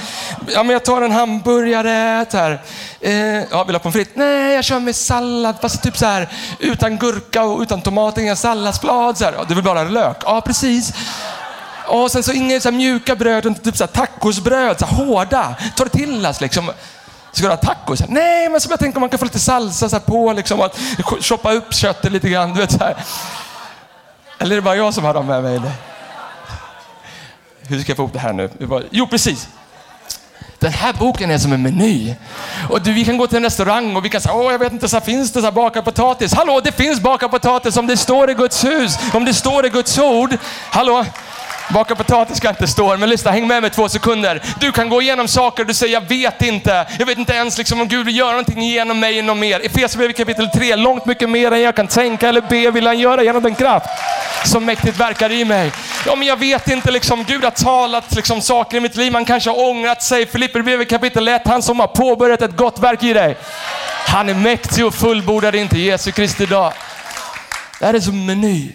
Ja, 0.54 0.62
men 0.62 0.72
jag 0.72 0.84
tar 0.84 1.02
en 1.02 1.12
hamburgare. 1.12 2.26
Här. 2.32 2.62
Eh, 3.00 3.12
ja, 3.50 3.64
vill 3.64 3.74
ha 3.74 3.80
pommes 3.80 3.94
frites? 3.94 4.16
Nej, 4.16 4.54
jag 4.54 4.64
kör 4.64 4.80
med 4.80 4.96
sallad, 4.96 5.56
fast 5.60 5.82
typ 5.82 5.96
så 5.96 6.06
här 6.06 6.28
utan 6.58 6.98
gurka 6.98 7.42
och 7.42 7.60
utan 7.60 7.80
tomat, 7.80 8.18
inga 8.18 8.36
salladsblad. 8.36 9.18
Så 9.18 9.24
här. 9.24 9.32
Ja, 9.32 9.44
du 9.48 9.54
vill 9.54 9.64
bara 9.64 9.78
ha 9.78 9.88
lök? 9.90 10.16
Ja, 10.24 10.40
precis. 10.40 10.92
Och 11.86 12.10
sen 12.10 12.22
så 12.22 12.32
inga 12.32 12.60
så 12.60 12.70
mjuka 12.70 13.16
bröd, 13.16 13.64
typ 13.64 13.76
så 13.76 13.84
här 13.84 13.88
tacosbröd, 13.88 14.78
så 14.78 14.86
här 14.86 14.96
hårda. 14.96 15.54
Tortillas 15.76 16.40
liksom. 16.40 16.70
Ska 17.32 17.44
du 17.44 17.50
ha 17.50 17.56
tacos? 17.56 18.02
Nej, 18.08 18.48
men 18.48 18.60
så 18.60 18.70
jag 18.70 18.78
tänker 18.78 19.00
man 19.00 19.08
kan 19.08 19.18
få 19.18 19.24
lite 19.24 19.38
salsa 19.38 19.88
så 19.88 20.00
på 20.00 20.32
liksom. 20.32 20.60
Och 20.60 20.74
choppa 21.20 21.52
upp 21.52 21.74
köttet 21.74 22.12
lite 22.12 22.28
grann. 22.28 22.54
Du 22.54 22.60
vet, 22.60 22.72
så 22.72 22.78
här. 22.78 22.96
Eller 24.38 24.52
är 24.52 24.56
det 24.56 24.62
bara 24.62 24.76
jag 24.76 24.94
som 24.94 25.04
har 25.04 25.14
dem 25.14 25.26
med 25.26 25.42
mig? 25.42 25.60
Hur 27.68 27.80
ska 27.80 27.90
jag 27.90 27.96
få 27.96 28.02
ihop 28.02 28.12
det 28.12 28.18
här 28.18 28.32
nu? 28.32 28.50
Jo, 28.90 29.06
precis. 29.06 29.48
Den 30.58 30.72
här 30.72 30.92
boken 30.92 31.30
är 31.30 31.38
som 31.38 31.52
en 31.52 31.62
meny. 31.62 32.14
Och 32.70 32.82
du, 32.82 32.92
vi 32.92 33.04
kan 33.04 33.18
gå 33.18 33.26
till 33.26 33.36
en 33.36 33.42
restaurang 33.42 33.96
och 33.96 34.04
vi 34.04 34.08
kan 34.08 34.20
säga, 34.20 34.34
åh 34.34 34.52
jag 34.52 34.58
vet 34.58 34.72
inte, 34.72 34.88
så 34.88 34.96
här, 34.96 35.04
finns 35.04 35.32
det 35.32 35.40
så 35.40 35.46
här 35.46 35.52
bakad 35.52 35.84
potatis? 35.84 36.34
Hallå, 36.34 36.60
det 36.64 36.72
finns 36.72 37.00
bakad 37.00 37.30
potatis 37.30 37.76
om 37.76 37.86
det 37.86 37.96
står 37.96 38.30
i 38.30 38.34
Guds 38.34 38.64
hus, 38.64 38.98
om 39.14 39.24
det 39.24 39.34
står 39.34 39.66
i 39.66 39.68
Guds 39.68 39.98
ord. 39.98 40.36
Hallå? 40.70 41.04
Baka 41.70 41.94
potatis 41.94 42.36
ska 42.36 42.48
inte 42.48 42.66
stå 42.66 42.96
men 42.96 43.10
lyssna, 43.10 43.30
häng 43.30 43.46
med 43.46 43.62
mig 43.62 43.70
två 43.70 43.88
sekunder. 43.88 44.42
Du 44.60 44.72
kan 44.72 44.88
gå 44.88 45.02
igenom 45.02 45.28
saker 45.28 45.62
och 45.62 45.66
du 45.66 45.74
säger, 45.74 45.92
jag 45.94 46.08
vet 46.08 46.42
inte. 46.42 46.86
Jag 46.98 47.06
vet 47.06 47.18
inte 47.18 47.32
ens 47.32 47.58
liksom, 47.58 47.80
om 47.80 47.88
Gud 47.88 48.06
vill 48.06 48.16
göra 48.16 48.30
någonting 48.30 48.62
genom 48.62 49.00
mig 49.00 49.18
inom 49.18 49.38
mer. 49.38 49.60
Efesierbrevet 49.66 50.16
kapitel 50.16 50.48
3, 50.48 50.76
långt 50.76 51.06
mycket 51.06 51.30
mer 51.30 51.52
än 51.52 51.60
jag 51.60 51.76
kan 51.76 51.86
tänka 51.86 52.28
eller 52.28 52.40
be 52.40 52.70
vill 52.70 52.86
han 52.86 52.98
göra 52.98 53.22
genom 53.22 53.42
den 53.42 53.54
kraft 53.54 53.86
som 54.44 54.64
mäktigt 54.64 55.00
verkar 55.00 55.32
i 55.32 55.44
mig. 55.44 55.72
Ja, 56.06 56.16
men 56.16 56.28
jag 56.28 56.36
vet 56.36 56.68
inte, 56.68 56.90
liksom, 56.90 57.24
Gud 57.24 57.44
har 57.44 57.50
talat 57.50 58.14
liksom, 58.14 58.40
saker 58.40 58.76
i 58.76 58.80
mitt 58.80 58.96
liv. 58.96 59.12
Man 59.12 59.24
kanske 59.24 59.50
har 59.50 59.68
ångrat 59.70 60.02
sig. 60.02 60.26
Filipperbrevet 60.26 60.90
kapitel 60.90 61.28
1, 61.28 61.42
han 61.44 61.62
som 61.62 61.80
har 61.80 61.86
påbörjat 61.86 62.42
ett 62.42 62.56
gott 62.56 62.78
verk 62.78 63.02
i 63.02 63.12
dig. 63.12 63.36
Han 64.06 64.28
är 64.28 64.34
mäktig 64.34 64.86
och 64.86 64.94
fullbordar 64.94 65.54
inte 65.54 65.78
Jesu 65.78 66.12
Kristi 66.12 66.46
dag. 66.46 66.72
Det 67.78 67.86
här 67.86 67.94
är 67.94 68.00
som 68.00 68.26
meny. 68.26 68.72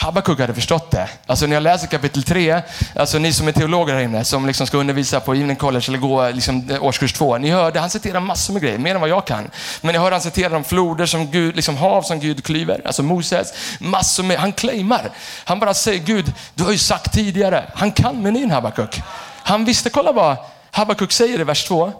Habakuk 0.00 0.40
hade 0.40 0.54
förstått 0.54 0.90
det. 0.90 1.08
Alltså 1.26 1.46
när 1.46 1.56
jag 1.56 1.62
läser 1.62 1.86
kapitel 1.86 2.22
3, 2.22 2.62
alltså 2.96 3.18
ni 3.18 3.32
som 3.32 3.48
är 3.48 3.52
teologer 3.52 3.94
här 3.94 4.00
inne, 4.00 4.24
som 4.24 4.46
liksom 4.46 4.66
ska 4.66 4.76
undervisa 4.78 5.20
på 5.20 5.34
Evening 5.34 5.56
College 5.56 5.84
eller 5.88 5.98
gå 5.98 6.30
liksom 6.30 6.78
årskurs 6.80 7.12
2. 7.12 7.38
Ni 7.38 7.50
hörde, 7.50 7.80
han 7.80 7.90
citerar 7.90 8.20
massor 8.20 8.52
med 8.52 8.62
grejer, 8.62 8.78
mer 8.78 8.94
än 8.94 9.00
vad 9.00 9.10
jag 9.10 9.26
kan. 9.26 9.50
Men 9.80 9.94
jag 9.94 10.02
hörde 10.02 10.14
han 10.14 10.20
citera 10.20 10.56
om 10.56 10.64
floder 10.64 11.06
som 11.06 11.30
Gud, 11.30 11.56
liksom 11.56 11.76
hav 11.76 12.02
som 12.02 12.20
Gud 12.20 12.44
klyver, 12.44 12.82
alltså 12.84 13.02
Moses. 13.02 13.52
Massor 13.80 14.22
med, 14.22 14.38
han 14.38 14.52
claimar. 14.52 15.10
Han 15.44 15.58
bara 15.58 15.74
säger, 15.74 16.00
Gud, 16.00 16.32
du 16.54 16.64
har 16.64 16.72
ju 16.72 16.78
sagt 16.78 17.12
tidigare. 17.12 17.64
Han 17.74 17.92
kan 17.92 18.22
menyn 18.22 18.50
Habakuk. 18.50 19.02
Han 19.42 19.64
visste, 19.64 19.90
kolla 19.90 20.12
vad 20.12 20.36
Habakuk 20.70 21.12
säger 21.12 21.40
i 21.40 21.44
vers 21.44 21.64
2. 21.64 21.92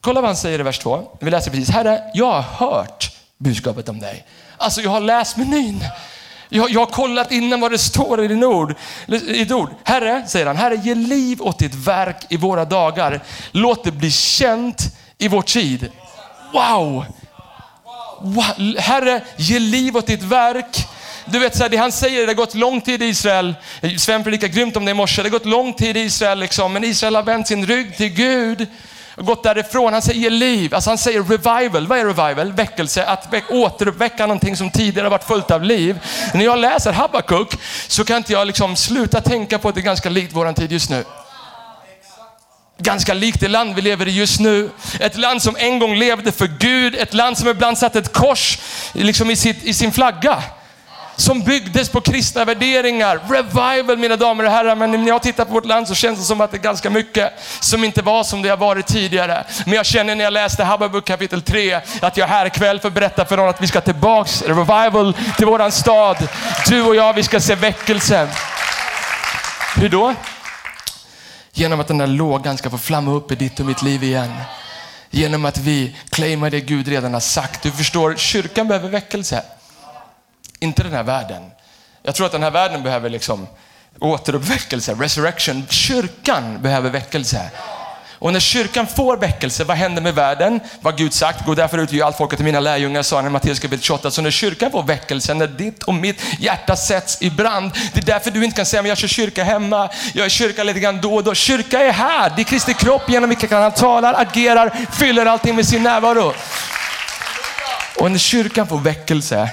Kolla 0.00 0.20
vad 0.20 0.28
han 0.28 0.36
säger 0.36 0.60
i 0.60 0.62
vers 0.62 0.78
2. 0.78 1.16
Vi 1.20 1.30
läser 1.30 1.50
precis. 1.50 1.70
Herre, 1.70 2.02
jag 2.14 2.32
har 2.40 2.42
hört 2.42 3.10
budskapet 3.38 3.88
om 3.88 4.00
dig. 4.00 4.26
Alltså 4.56 4.80
jag 4.80 4.90
har 4.90 5.00
läst 5.00 5.36
menyn. 5.36 5.84
Jag, 6.56 6.70
jag 6.70 6.80
har 6.80 6.86
kollat 6.86 7.32
innan 7.32 7.60
vad 7.60 7.70
det 7.70 7.78
står 7.78 8.24
i 8.24 8.28
din 8.28 8.44
ord. 8.44 8.74
I 9.08 9.52
ord. 9.52 9.70
Herre, 9.84 10.24
säger 10.26 10.46
han, 10.46 10.56
Herre 10.56 10.76
ge 10.76 10.94
liv 10.94 11.42
åt 11.42 11.58
ditt 11.58 11.74
verk 11.74 12.16
i 12.28 12.36
våra 12.36 12.64
dagar. 12.64 13.20
Låt 13.50 13.84
det 13.84 13.92
bli 13.92 14.10
känt 14.10 14.96
i 15.18 15.28
vår 15.28 15.42
tid. 15.42 15.90
Wow! 16.52 17.04
wow. 18.20 18.78
Herre, 18.78 19.20
ge 19.36 19.58
liv 19.58 19.96
åt 19.96 20.06
ditt 20.06 20.22
verk. 20.22 20.86
Du 21.24 21.38
vet, 21.38 21.56
så 21.56 21.62
här, 21.62 21.70
det 21.70 21.76
han 21.76 21.92
säger, 21.92 22.20
det 22.20 22.26
har 22.26 22.34
gått 22.34 22.54
lång 22.54 22.80
tid 22.80 23.02
i 23.02 23.06
Israel. 23.06 23.54
Sven 23.98 24.24
predikade 24.24 24.52
grymt 24.52 24.76
om 24.76 24.84
det 24.84 24.90
i 24.90 24.94
morse. 24.94 25.22
Det 25.22 25.28
har 25.28 25.38
gått 25.38 25.46
lång 25.46 25.72
tid 25.72 25.96
i 25.96 26.00
Israel, 26.00 26.38
liksom, 26.38 26.72
men 26.72 26.84
Israel 26.84 27.14
har 27.14 27.22
vänt 27.22 27.48
sin 27.48 27.66
rygg 27.66 27.96
till 27.96 28.08
Gud 28.08 28.66
gått 29.16 29.42
därifrån. 29.42 29.92
Han 29.92 30.02
säger 30.02 30.30
liv, 30.30 30.74
alltså 30.74 30.90
han 30.90 30.98
säger 30.98 31.22
revival. 31.22 31.86
Vad 31.86 31.98
är 31.98 32.04
revival? 32.04 32.52
Väckelse, 32.52 33.04
att 33.04 33.32
väck, 33.32 33.44
återuppväcka 33.50 34.26
någonting 34.26 34.56
som 34.56 34.70
tidigare 34.70 35.08
varit 35.08 35.24
fullt 35.24 35.50
av 35.50 35.62
liv. 35.62 35.98
När 36.34 36.44
jag 36.44 36.58
läser 36.58 36.92
Habakuk 36.92 37.58
så 37.88 38.04
kan 38.04 38.16
inte 38.16 38.32
jag 38.32 38.46
liksom 38.46 38.76
sluta 38.76 39.20
tänka 39.20 39.58
på 39.58 39.68
att 39.68 39.74
det 39.74 39.80
är 39.80 39.82
ganska 39.82 40.10
likt 40.10 40.32
våran 40.32 40.54
tid 40.54 40.72
just 40.72 40.90
nu. 40.90 41.04
Ganska 42.78 43.14
likt 43.14 43.40
det 43.40 43.48
land 43.48 43.74
vi 43.74 43.82
lever 43.82 44.08
i 44.08 44.10
just 44.10 44.40
nu. 44.40 44.70
Ett 45.00 45.16
land 45.16 45.42
som 45.42 45.56
en 45.58 45.78
gång 45.78 45.96
levde 45.96 46.32
för 46.32 46.46
Gud, 46.46 46.94
ett 46.94 47.14
land 47.14 47.38
som 47.38 47.48
ibland 47.48 47.78
satt 47.78 47.96
ett 47.96 48.12
kors 48.12 48.58
liksom 48.92 49.30
i, 49.30 49.36
sitt, 49.36 49.64
i 49.64 49.74
sin 49.74 49.92
flagga 49.92 50.42
som 51.16 51.42
byggdes 51.42 51.88
på 51.88 52.00
kristna 52.00 52.44
värderingar. 52.44 53.20
Revival 53.28 53.98
mina 53.98 54.16
damer 54.16 54.44
och 54.44 54.50
herrar. 54.50 54.76
Men 54.76 54.90
när 54.90 55.08
jag 55.08 55.22
tittar 55.22 55.44
på 55.44 55.52
vårt 55.52 55.66
land 55.66 55.88
så 55.88 55.94
känns 55.94 56.18
det 56.18 56.24
som 56.24 56.40
att 56.40 56.50
det 56.50 56.56
är 56.56 56.62
ganska 56.62 56.90
mycket 56.90 57.32
som 57.60 57.84
inte 57.84 58.02
var 58.02 58.24
som 58.24 58.42
det 58.42 58.48
har 58.48 58.56
varit 58.56 58.86
tidigare. 58.86 59.44
Men 59.64 59.74
jag 59.74 59.86
känner 59.86 60.14
när 60.14 60.24
jag 60.24 60.32
läste 60.32 60.64
Habakuk 60.64 61.04
kapitel 61.04 61.42
3 61.42 61.80
att 62.00 62.16
jag 62.16 62.28
är 62.28 62.32
här 62.32 62.46
ikväll 62.46 62.80
för 62.80 62.88
att 62.88 62.94
berätta 62.94 63.24
för 63.24 63.36
någon 63.36 63.48
att 63.48 63.62
vi 63.62 63.66
ska 63.66 63.80
tillbaks, 63.80 64.42
revival 64.42 65.16
till 65.36 65.46
våran 65.46 65.72
stad. 65.72 66.28
Du 66.68 66.82
och 66.82 66.96
jag, 66.96 67.12
vi 67.12 67.22
ska 67.22 67.40
se 67.40 67.54
väckelse. 67.54 68.28
Hur 69.76 69.88
då? 69.88 70.14
Genom 71.52 71.80
att 71.80 71.88
den 71.88 71.98
där 71.98 72.06
lågan 72.06 72.58
ska 72.58 72.70
få 72.70 72.78
flamma 72.78 73.12
upp 73.12 73.32
i 73.32 73.34
ditt 73.34 73.60
och 73.60 73.66
mitt 73.66 73.82
liv 73.82 74.02
igen. 74.02 74.32
Genom 75.10 75.44
att 75.44 75.58
vi 75.58 75.96
claimar 76.10 76.50
det 76.50 76.60
Gud 76.60 76.88
redan 76.88 77.12
har 77.14 77.20
sagt. 77.20 77.62
Du 77.62 77.70
förstår, 77.70 78.14
kyrkan 78.16 78.68
behöver 78.68 78.88
väckelse. 78.88 79.42
Inte 80.60 80.82
den 80.82 80.92
här 80.92 81.02
världen. 81.02 81.50
Jag 82.02 82.14
tror 82.14 82.26
att 82.26 82.32
den 82.32 82.42
här 82.42 82.50
världen 82.50 82.82
behöver 82.82 83.10
liksom 83.10 83.46
återuppväckelse, 84.00 84.94
resurrection. 84.94 85.66
Kyrkan 85.68 86.62
behöver 86.62 86.90
väckelse. 86.90 87.50
Och 88.24 88.32
när 88.32 88.40
kyrkan 88.40 88.86
får 88.86 89.16
väckelse, 89.16 89.64
vad 89.64 89.76
händer 89.76 90.02
med 90.02 90.14
världen? 90.14 90.60
Vad 90.80 90.98
Gud 90.98 91.14
sagt, 91.14 91.46
gå 91.46 91.54
därför 91.54 91.78
ut 91.78 91.92
och 91.92 91.98
allt 91.98 92.16
folket 92.16 92.36
till 92.36 92.44
mina 92.44 92.60
lärjungar, 92.60 93.02
sa 93.02 93.16
han 93.16 93.26
i 93.26 93.30
Matteus 93.30 93.58
kapitel 93.58 93.82
28. 93.82 94.10
Så 94.10 94.22
när 94.22 94.30
kyrkan 94.30 94.70
får 94.70 94.82
väckelse, 94.82 95.34
när 95.34 95.46
ditt 95.46 95.82
och 95.82 95.94
mitt 95.94 96.22
hjärta 96.38 96.76
sätts 96.76 97.22
i 97.22 97.30
brand, 97.30 97.72
det 97.92 98.00
är 98.00 98.04
därför 98.04 98.30
du 98.30 98.44
inte 98.44 98.56
kan 98.56 98.66
säga, 98.66 98.82
men 98.82 98.88
jag 98.88 98.98
kör 98.98 99.08
kyrka 99.08 99.44
hemma, 99.44 99.90
jag 100.12 100.26
är 100.26 100.30
kyrka 100.30 100.64
lite 100.64 100.80
grann 100.80 101.00
då 101.00 101.14
och 101.14 101.24
då. 101.24 101.34
Kyrka 101.34 101.80
är 101.80 101.92
här, 101.92 102.32
det 102.36 102.42
är 102.42 102.44
Kristi 102.44 102.74
kropp 102.74 103.10
genom 103.10 103.28
vilken 103.28 103.52
han 103.52 103.72
talar, 103.72 104.14
agerar, 104.14 104.76
fyller 104.92 105.26
allting 105.26 105.56
med 105.56 105.66
sin 105.66 105.82
närvaro. 105.82 106.32
Och 107.96 108.10
när 108.10 108.18
kyrkan 108.18 108.66
får 108.66 108.78
väckelse, 108.78 109.50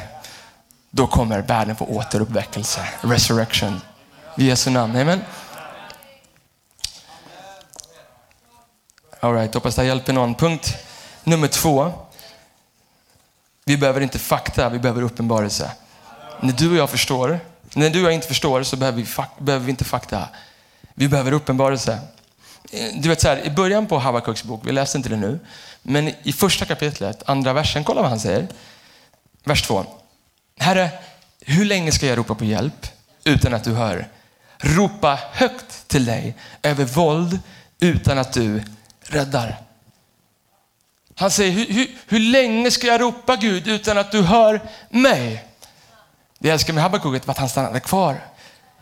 då 0.92 1.08
kommer 1.08 1.42
världen 1.42 1.76
få 1.76 1.86
återuppväckelse, 1.86 2.88
resurrection. 3.02 3.82
I 4.38 4.48
Jesu 4.48 4.70
namn, 4.70 4.96
amen. 4.96 5.22
All 9.20 9.34
right, 9.34 9.54
hoppas 9.54 9.76
det 9.76 9.86
hjälper 9.86 10.14
någon. 10.14 10.36
Punkt 10.36 10.78
nummer 11.24 11.48
två. 11.48 11.92
Vi 13.66 13.78
behöver 13.78 14.02
inte 14.02 14.20
fakta, 14.20 14.70
vi 14.70 14.80
behöver 14.80 15.02
uppenbarelse. 15.02 15.72
När 16.40 16.54
du 16.54 16.70
och 16.70 16.76
jag 16.76 16.90
förstår, 16.90 17.40
när 17.74 17.90
du 17.90 18.00
och 18.00 18.06
jag 18.06 18.14
inte 18.14 18.28
förstår 18.28 18.64
så 18.64 18.76
behöver 18.76 18.98
vi, 18.98 19.08
behöver 19.44 19.66
vi 19.66 19.72
inte 19.72 19.84
fakta. 19.84 20.30
Vi 20.94 21.08
behöver 21.08 21.32
uppenbarelse. 21.32 22.00
Du 22.94 23.10
vet 23.10 23.22
så 23.22 23.28
här, 23.28 23.46
i 23.46 23.50
början 23.50 23.88
på 23.88 24.00
Habakuks 24.00 24.44
bok, 24.44 24.62
vi 24.64 24.72
läser 24.72 25.00
inte 25.00 25.10
det 25.10 25.16
nu, 25.18 25.40
men 25.82 26.12
i 26.24 26.34
första 26.34 26.66
kapitlet, 26.66 27.24
andra 27.26 27.54
versen, 27.54 27.84
kolla 27.84 28.02
vad 28.02 28.10
han 28.10 28.20
säger. 28.20 28.48
Vers 29.44 29.62
två. 29.62 29.86
Herre, 30.62 30.90
hur 31.42 31.66
länge 31.66 31.92
ska 31.92 32.06
jag 32.06 32.18
ropa 32.18 32.36
på 32.36 32.46
hjälp 32.46 32.88
utan 33.24 33.54
att 33.54 33.64
du 33.64 33.74
hör? 33.74 34.08
Ropa 34.58 35.20
högt 35.32 35.88
till 35.88 36.06
dig 36.06 36.36
över 36.64 36.86
våld 36.86 37.40
utan 37.80 38.18
att 38.18 38.34
du 38.34 38.64
räddar. 39.02 39.58
Han 41.16 41.32
säger, 41.32 41.52
hur, 41.52 41.66
hur, 41.66 41.88
hur 42.08 42.20
länge 42.20 42.72
ska 42.72 42.88
jag 42.88 43.02
ropa 43.02 43.36
Gud 43.36 43.68
utan 43.68 43.98
att 43.98 44.12
du 44.12 44.22
hör 44.22 44.62
mig? 44.90 45.46
Det 46.40 46.48
jag 46.48 46.54
älskar 46.54 46.74
med 46.74 46.84
Habakuk 46.84 47.26
var 47.28 47.32
att 47.32 47.38
han 47.38 47.50
stannade 47.50 47.80
kvar. 47.80 48.22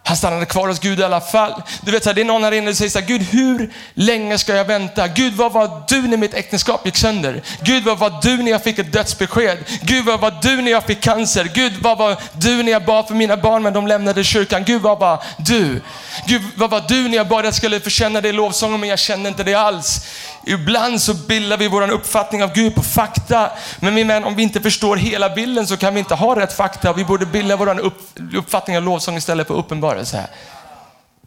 Han 0.04 0.18
stannade 0.18 0.46
kvar 0.46 0.68
hos 0.68 0.80
Gud 0.80 1.00
i 1.00 1.04
alla 1.04 1.22
fall. 1.22 1.62
Du 1.82 1.92
vet, 1.92 2.04
det 2.04 2.22
är 2.22 2.26
någon 2.26 2.44
här 2.44 2.52
inne 2.52 2.68
som 2.68 2.76
säger 2.76 2.90
så 2.90 3.00
här, 3.00 3.06
Gud 3.06 3.22
hur 3.22 3.74
länge 3.94 4.38
ska 4.38 4.56
jag 4.56 4.66
vänta? 4.66 5.08
Gud 5.08 5.34
vad 5.34 5.52
var 5.52 5.84
du 5.88 6.02
när 6.02 6.18
mitt 6.18 6.34
äktenskap 6.34 6.86
gick 6.86 6.98
sönder? 6.98 7.42
Gud 7.62 7.84
vad 7.84 8.00
var 8.00 8.20
du 8.22 8.38
när 8.38 8.52
jag 8.52 8.64
fick 8.64 8.80
ett 8.80 8.94
dödsbesked? 8.94 9.58
Gud 9.82 10.06
vad 10.06 10.20
var 10.20 10.34
du 10.42 10.62
när 10.62 10.72
jag 10.72 10.84
fick 10.84 11.02
cancer? 11.02 11.52
Gud 11.54 11.74
vad 11.82 11.98
var 11.98 12.18
du 12.34 12.64
när 12.64 12.72
jag 12.72 12.86
bad 12.86 13.08
för 13.08 13.16
mina 13.16 13.38
barn 13.38 13.64
men 13.64 13.74
de 13.74 13.88
lämnade 13.88 14.24
kyrkan? 14.24 14.64
Gud 14.64 14.82
vad 14.82 15.00
var 15.00 15.24
du? 15.38 15.82
Gud 16.26 16.42
vad 16.56 16.70
var 16.70 16.84
du 16.88 17.08
när 17.08 17.18
jag 17.18 17.28
bad 17.28 17.40
att 17.40 17.46
jag 17.46 17.54
skulle 17.54 17.80
förtjäna 17.80 18.22
dig 18.22 18.30
i 18.30 18.34
lovsången 18.34 18.80
men 18.80 18.90
jag 18.90 19.00
kände 19.00 19.30
inte 19.30 19.44
det 19.44 19.56
alls. 19.56 20.06
Ibland 20.50 21.02
så 21.02 21.14
bildar 21.14 21.58
vi 21.58 21.68
vår 21.68 21.92
uppfattning 21.92 22.44
av 22.44 22.54
Gud 22.54 22.76
på 22.76 22.84
fakta. 22.84 23.52
Men 23.80 23.94
min 23.94 24.08
vän, 24.08 24.24
om 24.24 24.36
vi 24.36 24.44
inte 24.44 24.62
förstår 24.62 24.98
hela 24.98 25.30
bilden 25.30 25.68
så 25.68 25.78
kan 25.78 25.94
vi 25.94 26.00
inte 26.00 26.16
ha 26.16 26.40
rätt 26.40 26.54
fakta. 26.54 26.94
Vi 26.94 27.06
borde 27.06 27.26
bilda 27.26 27.56
vår 27.56 27.92
uppfattning 28.34 28.78
av 28.78 28.84
lovsång 28.84 29.18
istället 29.18 29.48
för 29.48 29.54
uppenbarelse. 29.54 30.28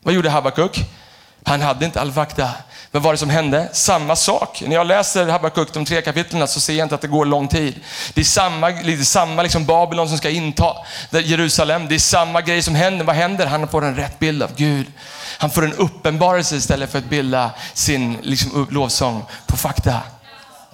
Vad 0.02 0.14
gjorde 0.14 0.30
Habakuk? 0.30 0.78
Han 1.44 1.62
hade 1.62 1.84
inte 1.84 2.00
all 2.00 2.12
fakta. 2.12 2.42
Men 2.90 3.02
vad 3.02 3.02
var 3.02 3.12
det 3.12 3.18
som 3.18 3.30
hände? 3.30 3.68
Samma 3.72 4.16
sak. 4.16 4.62
När 4.66 4.76
jag 4.76 4.86
läser 4.86 5.28
Habakuk, 5.28 5.72
de 5.72 5.84
tre 5.84 6.02
kapitlen, 6.02 6.48
så 6.48 6.60
ser 6.60 6.74
jag 6.74 6.84
inte 6.84 6.94
att 6.94 7.00
det 7.00 7.08
går 7.08 7.26
lång 7.26 7.48
tid. 7.48 7.80
Det 8.14 8.20
är 8.20 8.24
samma, 8.24 8.68
lite 8.68 9.04
samma 9.04 9.42
liksom 9.42 9.66
Babylon 9.66 10.08
som 10.08 10.18
ska 10.18 10.30
inta 10.30 10.76
Jerusalem. 11.10 11.88
Det 11.88 11.94
är 11.94 11.98
samma 11.98 12.40
grej 12.40 12.62
som 12.62 12.74
händer. 12.74 13.04
Vad 13.04 13.16
händer? 13.16 13.46
Han 13.46 13.68
får 13.68 13.84
en 13.84 13.96
rätt 13.96 14.18
bild 14.18 14.42
av 14.42 14.50
Gud. 14.56 14.86
Han 15.38 15.50
får 15.50 15.64
en 15.64 15.74
uppenbarelse 15.74 16.56
istället 16.56 16.92
för 16.92 16.98
att 16.98 17.04
bilda 17.04 17.50
sin 17.74 18.18
liksom, 18.22 18.66
lovsång 18.70 19.24
på 19.46 19.56
fakta. 19.56 20.00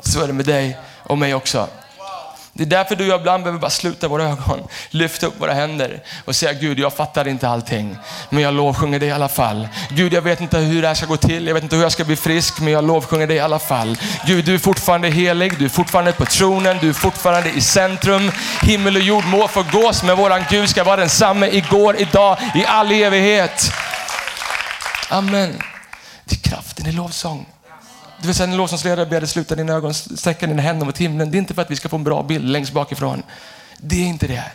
Så 0.03 0.23
är 0.23 0.27
det 0.27 0.33
med 0.33 0.47
dig 0.47 0.79
och 1.03 1.19
mig 1.19 1.35
också. 1.35 1.69
Det 2.59 2.65
är 2.65 2.67
därför 2.67 2.97
du 2.97 3.05
och 3.05 3.11
jag 3.11 3.21
ibland 3.21 3.43
behöver 3.43 3.61
bara 3.61 3.71
sluta 3.71 4.09
våra 4.09 4.25
ögon, 4.25 4.61
lyfta 4.91 5.27
upp 5.27 5.41
våra 5.41 5.53
händer 5.53 6.03
och 6.25 6.37
säga 6.37 6.53
Gud, 6.53 6.79
jag 6.79 6.93
fattar 6.93 7.29
inte 7.29 7.49
allting, 7.49 7.97
men 8.31 8.43
jag 8.43 8.55
lovsjunger 8.55 8.99
dig 8.99 9.09
i 9.09 9.13
alla 9.13 9.29
fall. 9.29 9.69
Gud, 9.91 10.13
jag 10.13 10.23
vet 10.23 10.41
inte 10.41 10.59
hur 10.59 10.83
det 10.83 10.89
här 10.89 10.95
ska 10.95 11.07
gå 11.07 11.17
till, 11.17 11.47
jag 11.47 11.55
vet 11.55 11.63
inte 11.63 11.77
hur 11.77 11.83
jag 11.83 11.93
ska 11.93 12.05
bli 12.05 12.17
frisk, 12.17 12.61
men 12.61 12.73
jag 12.73 12.85
lovsjunger 12.85 13.27
dig 13.27 13.37
i 13.37 13.41
alla 13.41 13.59
fall. 13.59 13.99
Gud, 14.27 14.45
du 14.45 14.55
är 14.55 14.59
fortfarande 14.59 15.09
helig, 15.09 15.59
du 15.59 15.65
är 15.65 15.69
fortfarande 15.69 16.13
på 16.13 16.25
tronen, 16.25 16.79
du 16.81 16.89
är 16.89 16.93
fortfarande 16.93 17.51
i 17.51 17.61
centrum. 17.61 18.33
Himmel 18.63 18.97
och 18.97 19.03
jord 19.03 19.25
må 19.25 19.49
förgås, 19.49 20.03
men 20.03 20.17
våran 20.17 20.45
Gud 20.51 20.69
ska 20.69 20.85
vara 20.85 20.97
densamme 20.97 21.49
igår, 21.49 21.97
idag, 21.99 22.39
i 22.55 22.65
all 22.67 22.91
evighet. 22.93 23.73
Amen. 25.09 25.63
Det 26.25 26.35
är 26.35 26.51
kraften 26.51 26.87
i 26.87 26.93
lovsång. 26.93 27.47
Du 28.21 28.27
vill 28.27 28.35
säga, 28.35 28.51
en 28.51 28.57
lovsångsledare 28.57 29.07
ber 29.07 29.21
dig 29.21 29.29
sluta 29.29 29.55
dina 29.55 29.73
ögon, 29.73 29.95
sträcka 29.95 30.47
dina 30.47 30.63
händer 30.63 30.87
mot 30.87 30.99
himlen. 30.99 31.31
Det 31.31 31.37
är 31.37 31.39
inte 31.39 31.55
för 31.55 31.63
att 31.63 31.71
vi 31.71 31.77
ska 31.77 31.89
få 31.89 31.97
en 31.97 32.05
bra 32.05 32.23
bild 32.23 32.45
längst 32.45 32.73
bakifrån. 32.73 33.23
Det 33.79 33.97
är 33.97 34.07
inte 34.07 34.27
det. 34.27 34.53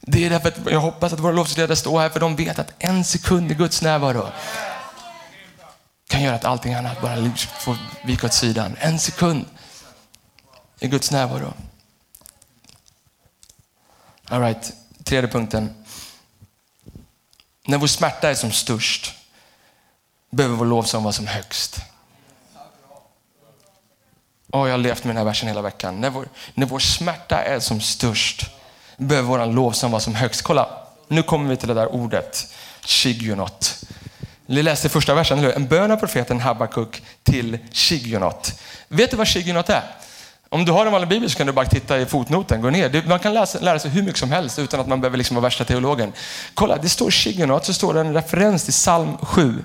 Det 0.00 0.26
är 0.26 0.30
därför 0.30 0.48
att 0.48 0.58
jag 0.70 0.80
hoppas 0.80 1.12
att 1.12 1.20
våra 1.20 1.32
lovsångsledare 1.32 1.76
står 1.76 2.00
här 2.00 2.08
för 2.08 2.20
de 2.20 2.36
vet 2.36 2.58
att 2.58 2.72
en 2.78 3.04
sekund 3.04 3.52
i 3.52 3.54
Guds 3.54 3.82
närvaro 3.82 4.28
kan 6.08 6.22
göra 6.22 6.34
att 6.34 6.44
allting 6.44 6.74
annat 6.74 7.00
bara 7.00 7.32
får 7.58 7.76
vika 8.04 8.26
åt 8.26 8.32
sidan. 8.32 8.76
En 8.80 8.98
sekund 8.98 9.44
i 10.80 10.88
Guds 10.88 11.10
närvaro. 11.10 11.52
All 14.28 14.40
right, 14.40 14.72
tredje 15.04 15.30
punkten. 15.30 15.84
När 17.66 17.78
vår 17.78 17.86
smärta 17.86 18.30
är 18.30 18.34
som 18.34 18.52
störst 18.52 19.14
behöver 20.34 20.56
vår 20.56 20.66
lovsång 20.66 21.02
vara 21.02 21.12
som 21.12 21.26
högst. 21.26 21.80
Oh, 24.52 24.68
jag 24.68 24.72
har 24.72 24.78
levt 24.78 25.04
med 25.04 25.10
den 25.10 25.16
här 25.16 25.24
versen 25.24 25.48
hela 25.48 25.62
veckan. 25.62 26.00
När 26.00 26.10
vår, 26.10 26.28
när 26.54 26.66
vår 26.66 26.78
smärta 26.78 27.42
är 27.42 27.60
som 27.60 27.80
störst 27.80 28.46
behöver 28.96 29.28
vår 29.28 29.46
lovsång 29.46 29.90
vara 29.90 30.00
som 30.00 30.14
högst. 30.14 30.42
Kolla, 30.42 30.68
nu 31.08 31.22
kommer 31.22 31.50
vi 31.50 31.56
till 31.56 31.68
det 31.68 31.74
där 31.74 31.94
ordet, 31.94 32.54
shigionot. 32.80 33.84
Vi 34.46 34.62
läste 34.62 34.88
första 34.88 35.14
versen, 35.14 35.38
eller 35.38 35.48
hur? 35.48 35.56
En 35.56 35.66
bön 35.66 35.90
av 35.90 35.96
profeten 35.96 36.40
Habakuk 36.40 37.02
till 37.22 37.58
shigionot. 37.72 38.60
Vet 38.88 39.10
du 39.10 39.16
vad 39.16 39.28
shigionot 39.28 39.68
är? 39.68 39.82
Om 40.48 40.64
du 40.64 40.72
har 40.72 40.86
en 40.86 40.92
vanlig 40.92 41.08
bibel 41.08 41.30
så 41.30 41.36
kan 41.36 41.46
du 41.46 41.52
bara 41.52 41.66
titta 41.66 42.00
i 42.00 42.06
fotnoten, 42.06 42.62
gå 42.62 42.70
ner. 42.70 43.08
Man 43.08 43.18
kan 43.18 43.34
läsa, 43.34 43.58
lära 43.60 43.78
sig 43.78 43.90
hur 43.90 44.02
mycket 44.02 44.18
som 44.18 44.32
helst 44.32 44.58
utan 44.58 44.80
att 44.80 44.88
man 44.88 45.00
behöver 45.00 45.18
liksom 45.18 45.34
vara 45.34 45.42
värsta 45.42 45.64
teologen. 45.64 46.12
Kolla, 46.54 46.76
det 46.76 46.88
står 46.88 47.10
shigionot, 47.10 47.64
så 47.64 47.74
står 47.74 47.94
det 47.94 48.00
en 48.00 48.14
referens 48.14 48.64
till 48.64 48.72
psalm 48.72 49.16
7 49.16 49.64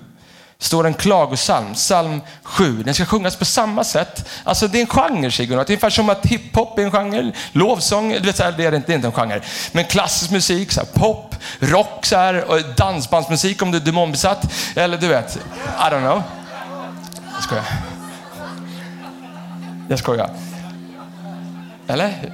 står 0.61 0.87
en 0.87 0.93
klagosalm, 0.93 1.73
psalm 1.73 2.21
7. 2.43 2.83
Den 2.83 2.93
ska 2.93 3.05
sjungas 3.05 3.35
på 3.35 3.45
samma 3.45 3.83
sätt. 3.83 4.29
Alltså 4.43 4.67
det 4.67 4.77
är 4.77 4.81
en 4.81 4.87
genre 4.87 5.31
Sigurd. 5.31 5.57
Det 5.57 5.61
är 5.61 5.69
ungefär 5.69 5.89
som 5.89 6.09
att 6.09 6.25
hiphop 6.25 6.79
är 6.79 6.83
en 6.83 6.91
genre, 6.91 7.31
lovsång, 7.51 8.11
du 8.11 8.19
vet, 8.19 8.37
så 8.37 8.43
här, 8.43 8.51
det, 8.51 8.65
är 8.65 8.75
inte, 8.75 8.87
det 8.87 8.93
är 8.93 8.95
inte 8.95 9.07
en 9.07 9.13
genre. 9.13 9.41
Men 9.71 9.85
klassisk 9.85 10.31
musik, 10.31 10.71
så 10.71 10.79
här, 10.79 10.87
pop, 10.93 11.35
rock, 11.59 12.05
så 12.05 12.15
här, 12.15 12.51
och 12.51 12.59
dansbandsmusik 12.77 13.61
om 13.61 13.71
du 13.71 13.77
är 13.77 13.81
demonbesatt. 13.81 14.53
Eller 14.75 14.97
du 14.97 15.07
vet, 15.07 15.35
I 15.35 15.39
don't 15.91 16.01
know. 16.01 16.23
Jag 17.33 17.43
skojar. 17.43 17.65
Jag 19.89 19.99
skojar. 19.99 20.29
Eller? 21.87 22.33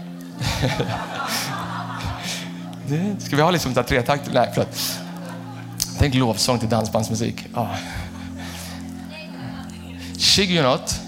Ska 3.20 3.36
vi 3.36 3.42
ha 3.42 3.52
liksom 3.52 3.74
tre 3.74 4.02
takter? 4.02 4.32
Nej, 4.34 4.52
förlåt. 4.54 5.00
Tänk 6.00 6.16
lovsång 6.16 6.60
till 6.60 6.70
dansbandsmusik. 6.70 7.48
Oh. 7.54 7.76
Shigunot. 10.22 11.00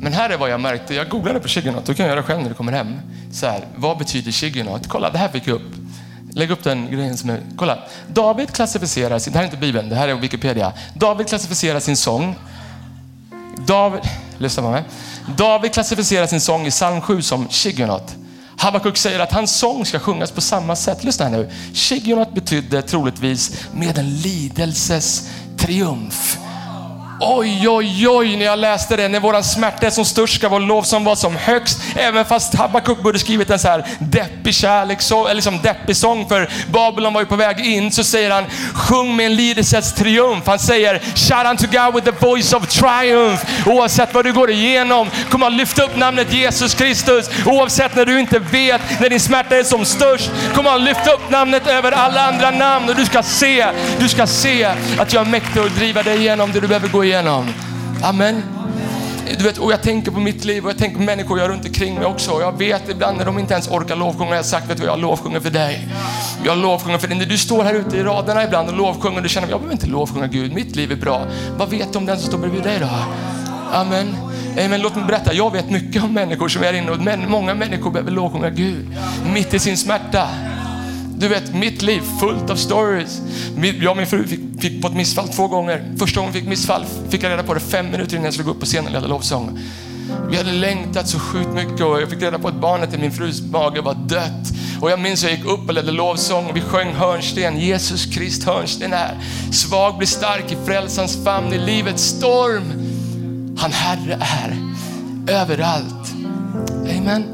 Men 0.00 0.12
här 0.12 0.30
är 0.30 0.36
vad 0.36 0.50
jag 0.50 0.60
märkte. 0.60 0.94
Jag 0.94 1.08
googlade 1.08 1.40
på 1.40 1.48
Shigunot. 1.48 1.86
Du 1.86 1.94
kan 1.94 2.06
göra 2.06 2.16
det 2.16 2.22
själv 2.22 2.42
när 2.42 2.48
du 2.48 2.54
kommer 2.54 2.72
hem. 2.72 2.96
Så 3.32 3.46
här, 3.46 3.64
vad 3.76 3.98
betyder 3.98 4.32
Shigunot? 4.32 4.88
Kolla, 4.88 5.10
det 5.10 5.18
här 5.18 5.28
fick 5.28 5.46
jag 5.46 5.54
upp. 5.54 5.74
Lägg 6.32 6.50
upp 6.50 6.64
den 6.64 6.90
grejen 6.90 7.16
som 7.16 7.30
är... 7.30 7.40
Kolla. 7.56 7.78
David 8.08 8.50
klassificerar 8.50 9.18
sin... 9.18 9.32
Det 9.32 9.38
här 9.38 9.44
är 9.44 9.46
inte 9.46 9.56
Bibeln, 9.56 9.88
det 9.88 9.94
här 9.94 10.08
är 10.08 10.14
Wikipedia. 10.14 10.72
David 10.94 11.28
klassificerar 11.28 11.80
sin 11.80 11.96
sång. 11.96 12.36
David... 13.66 14.00
Lyssna 14.38 14.62
på 14.62 14.70
mig. 14.70 14.84
David 15.36 15.72
klassificerar 15.72 16.26
sin 16.26 16.40
sång 16.40 16.66
i 16.66 16.70
psalm 16.70 17.00
7 17.00 17.22
som 17.22 17.48
Shigunot. 17.48 18.14
Habakuk 18.56 18.96
säger 18.96 19.20
att 19.20 19.32
hans 19.32 19.56
sång 19.56 19.86
ska 19.86 19.98
sjungas 19.98 20.30
på 20.30 20.40
samma 20.40 20.76
sätt. 20.76 21.04
Lyssna 21.04 21.24
här 21.24 21.32
nu. 21.32 21.50
Shigunot 21.74 22.34
betydde 22.34 22.82
troligtvis 22.82 23.66
med 23.72 23.98
en 23.98 24.16
lidelses 24.16 25.30
triumf. 25.56 26.38
Oj, 27.20 27.68
oj, 27.68 28.08
oj, 28.08 28.36
när 28.36 28.44
jag 28.44 28.58
läste 28.58 28.96
det. 28.96 29.08
När 29.08 29.20
våran 29.20 29.44
smärta 29.44 29.86
är 29.86 29.90
som 29.90 30.04
störst 30.04 30.34
ska 30.34 30.48
vår 30.48 30.60
lovsång 30.60 31.04
vara 31.04 31.16
som 31.16 31.36
högst. 31.36 31.80
Även 31.94 32.24
fast 32.24 32.54
Habakuk 32.54 33.02
borde 33.02 33.18
skrivit 33.18 33.50
en 33.50 33.58
så 33.58 33.68
här 33.68 33.86
deppig 33.98 34.54
kärlekssång, 34.54 35.24
eller 35.24 35.34
liksom 35.34 35.62
deppig 35.62 35.96
sång 35.96 36.28
för 36.28 36.50
Babylon 36.70 37.12
var 37.12 37.20
ju 37.20 37.26
på 37.26 37.36
väg 37.36 37.60
in, 37.60 37.92
så 37.92 38.04
säger 38.04 38.30
han 38.30 38.44
sjung 38.74 39.16
med 39.16 39.26
en 39.26 39.36
lidelsets 39.36 39.92
triumf. 39.92 40.46
Han 40.46 40.58
säger 40.58 41.00
shout 41.14 41.46
unto 41.50 41.66
God 41.66 41.94
with 41.94 42.06
the 42.06 42.26
voice 42.26 42.52
of 42.52 42.66
triumph. 42.66 43.44
Oavsett 43.66 44.14
vad 44.14 44.24
du 44.24 44.32
går 44.32 44.50
igenom, 44.50 45.10
kom 45.30 45.42
och 45.42 45.52
lyfta 45.52 45.82
upp 45.82 45.96
namnet 45.96 46.32
Jesus 46.32 46.74
Kristus. 46.74 47.30
Oavsett 47.46 47.96
när 47.96 48.04
du 48.04 48.20
inte 48.20 48.38
vet, 48.38 48.80
när 49.00 49.08
din 49.10 49.20
smärta 49.20 49.56
är 49.56 49.64
som 49.64 49.84
störst, 49.84 50.30
kom 50.54 50.66
och 50.66 50.80
lyfta 50.80 51.12
upp 51.12 51.30
namnet 51.30 51.66
över 51.66 51.92
alla 51.92 52.20
andra 52.28 52.50
namn 52.50 52.88
och 52.88 52.94
du 52.94 53.04
ska 53.04 53.22
se, 53.22 53.66
du 53.98 54.08
ska 54.08 54.26
se 54.26 54.64
att 54.98 55.12
jag 55.12 55.26
är 55.26 55.30
mäktig 55.30 55.60
att 55.60 55.76
driva 55.76 56.02
dig 56.02 56.18
igenom 56.18 56.52
det 56.52 56.60
du 56.60 56.68
behöver 56.68 56.88
gå 56.88 57.05
igenom. 57.06 57.46
Amen. 58.02 58.42
Du 59.38 59.44
vet, 59.44 59.58
och 59.58 59.72
jag 59.72 59.82
tänker 59.82 60.10
på 60.10 60.20
mitt 60.20 60.44
liv 60.44 60.64
och 60.64 60.70
jag 60.70 60.78
tänker 60.78 60.96
på 60.96 61.02
människor 61.02 61.38
jag 61.38 61.50
runt 61.50 61.66
omkring 61.66 61.94
mig 61.94 62.04
också. 62.04 62.40
Jag 62.40 62.58
vet 62.58 62.88
ibland 62.88 63.18
när 63.18 63.24
de 63.24 63.38
inte 63.38 63.52
ens 63.52 63.68
orkar 63.68 63.96
lovsjunga, 63.96 64.30
jag 64.30 64.36
har 64.36 64.42
sagt, 64.42 64.70
vet 64.70 64.78
du 64.78 64.84
jag 64.84 64.98
lovsjunger 64.98 65.40
för 65.40 65.50
dig. 65.50 65.88
Jag 66.44 66.58
lovsjunger 66.58 66.98
för 66.98 67.08
dig. 67.08 67.18
När 67.18 67.26
du 67.26 67.38
står 67.38 67.64
här 67.64 67.74
ute 67.74 67.96
i 67.96 68.02
raderna 68.02 68.44
ibland 68.44 68.68
och 68.68 68.76
lovsjunger 68.76 69.16
och 69.16 69.22
du 69.22 69.28
känner, 69.28 69.48
jag 69.48 69.58
behöver 69.58 69.72
inte 69.74 69.86
lovsjunga 69.86 70.26
Gud, 70.26 70.52
mitt 70.52 70.76
liv 70.76 70.92
är 70.92 70.96
bra. 70.96 71.26
Vad 71.56 71.70
vet 71.70 71.92
du 71.92 71.98
om 71.98 72.06
den 72.06 72.18
som 72.18 72.26
står 72.26 72.38
bredvid 72.38 72.62
dig 72.62 72.78
då? 72.80 72.88
Amen. 73.72 74.16
Amen. 74.64 74.80
Låt 74.80 74.96
mig 74.96 75.04
berätta, 75.04 75.34
jag 75.34 75.52
vet 75.52 75.70
mycket 75.70 76.02
om 76.02 76.12
människor 76.14 76.48
som 76.48 76.62
är 76.62 76.72
inne 76.72 76.90
och 76.90 77.28
många 77.28 77.54
människor 77.54 77.90
behöver 77.90 78.10
lovsjunga 78.10 78.50
Gud 78.50 78.96
mitt 79.32 79.54
i 79.54 79.58
sin 79.58 79.76
smärta. 79.76 80.28
Du 81.18 81.28
vet, 81.28 81.54
mitt 81.54 81.82
liv 81.82 82.02
fullt 82.20 82.50
av 82.50 82.56
stories. 82.56 83.20
Jag 83.80 83.90
och 83.90 83.96
min 83.96 84.06
fru 84.06 84.26
fick, 84.26 84.40
fick 84.60 84.82
på 84.82 84.88
ett 84.88 84.94
missfall 84.94 85.28
två 85.28 85.48
gånger. 85.48 85.94
Första 85.98 86.20
gången 86.20 86.32
vi 86.32 86.40
fick 86.40 86.48
missfall 86.48 86.84
fick 87.08 87.22
jag 87.22 87.30
reda 87.30 87.42
på 87.42 87.54
det 87.54 87.60
fem 87.60 87.90
minuter 87.90 88.12
innan 88.12 88.24
jag 88.24 88.34
skulle 88.34 88.46
gå 88.46 88.52
upp 88.52 88.60
på 88.60 88.66
scenen 88.66 88.86
och 88.86 88.92
leda 88.92 89.06
lovsång. 89.06 89.58
Vi 90.30 90.36
hade 90.36 90.52
längtat 90.52 91.08
så 91.08 91.18
sjukt 91.18 91.54
mycket 91.54 91.80
och 91.80 92.02
jag 92.02 92.10
fick 92.10 92.22
reda 92.22 92.38
på 92.38 92.48
att 92.48 92.60
barnet 92.60 92.94
i 92.94 92.98
min 92.98 93.12
frus 93.12 93.42
mage 93.42 93.80
var 93.80 93.94
dött. 93.94 94.52
Och 94.80 94.90
jag 94.90 95.00
minns 95.00 95.24
att 95.24 95.30
jag 95.30 95.38
gick 95.38 95.48
upp 95.48 95.68
och 95.68 95.74
ledde 95.74 95.92
lovsång 95.92 96.46
och 96.46 96.56
vi 96.56 96.60
sjöng 96.60 96.92
hörnsten. 96.92 97.58
Jesus 97.60 98.06
Krist 98.06 98.44
hörnsten 98.44 98.92
är. 98.92 99.18
Svag 99.52 99.98
blir 99.98 100.08
stark 100.08 100.52
i 100.52 100.56
frälsans 100.66 101.24
famn 101.24 101.52
i 101.52 101.58
livets 101.58 102.02
storm. 102.02 102.72
Han 103.58 103.72
Herre 103.72 104.18
är 104.20 104.56
överallt. 105.28 106.14
Amen. 106.98 107.24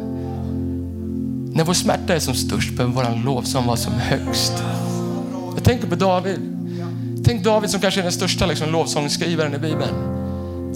När 1.55 1.65
vår 1.65 1.75
smärta 1.75 2.15
är 2.15 2.19
som 2.19 2.35
störst 2.35 2.73
behöver 2.73 2.95
vår 2.95 3.25
lovsång 3.25 3.67
vara 3.67 3.77
som 3.77 3.93
högst. 3.93 4.53
Jag 5.55 5.65
tänker 5.65 5.87
på 5.87 5.95
David. 5.95 6.52
Tänk 7.25 7.45
David 7.45 7.71
som 7.71 7.81
kanske 7.81 8.01
är 8.01 8.03
den 8.03 8.13
största 8.13 8.47
liksom, 8.47 8.71
lovsångsskrivaren 8.71 9.55
i 9.55 9.59
Bibeln. 9.59 9.95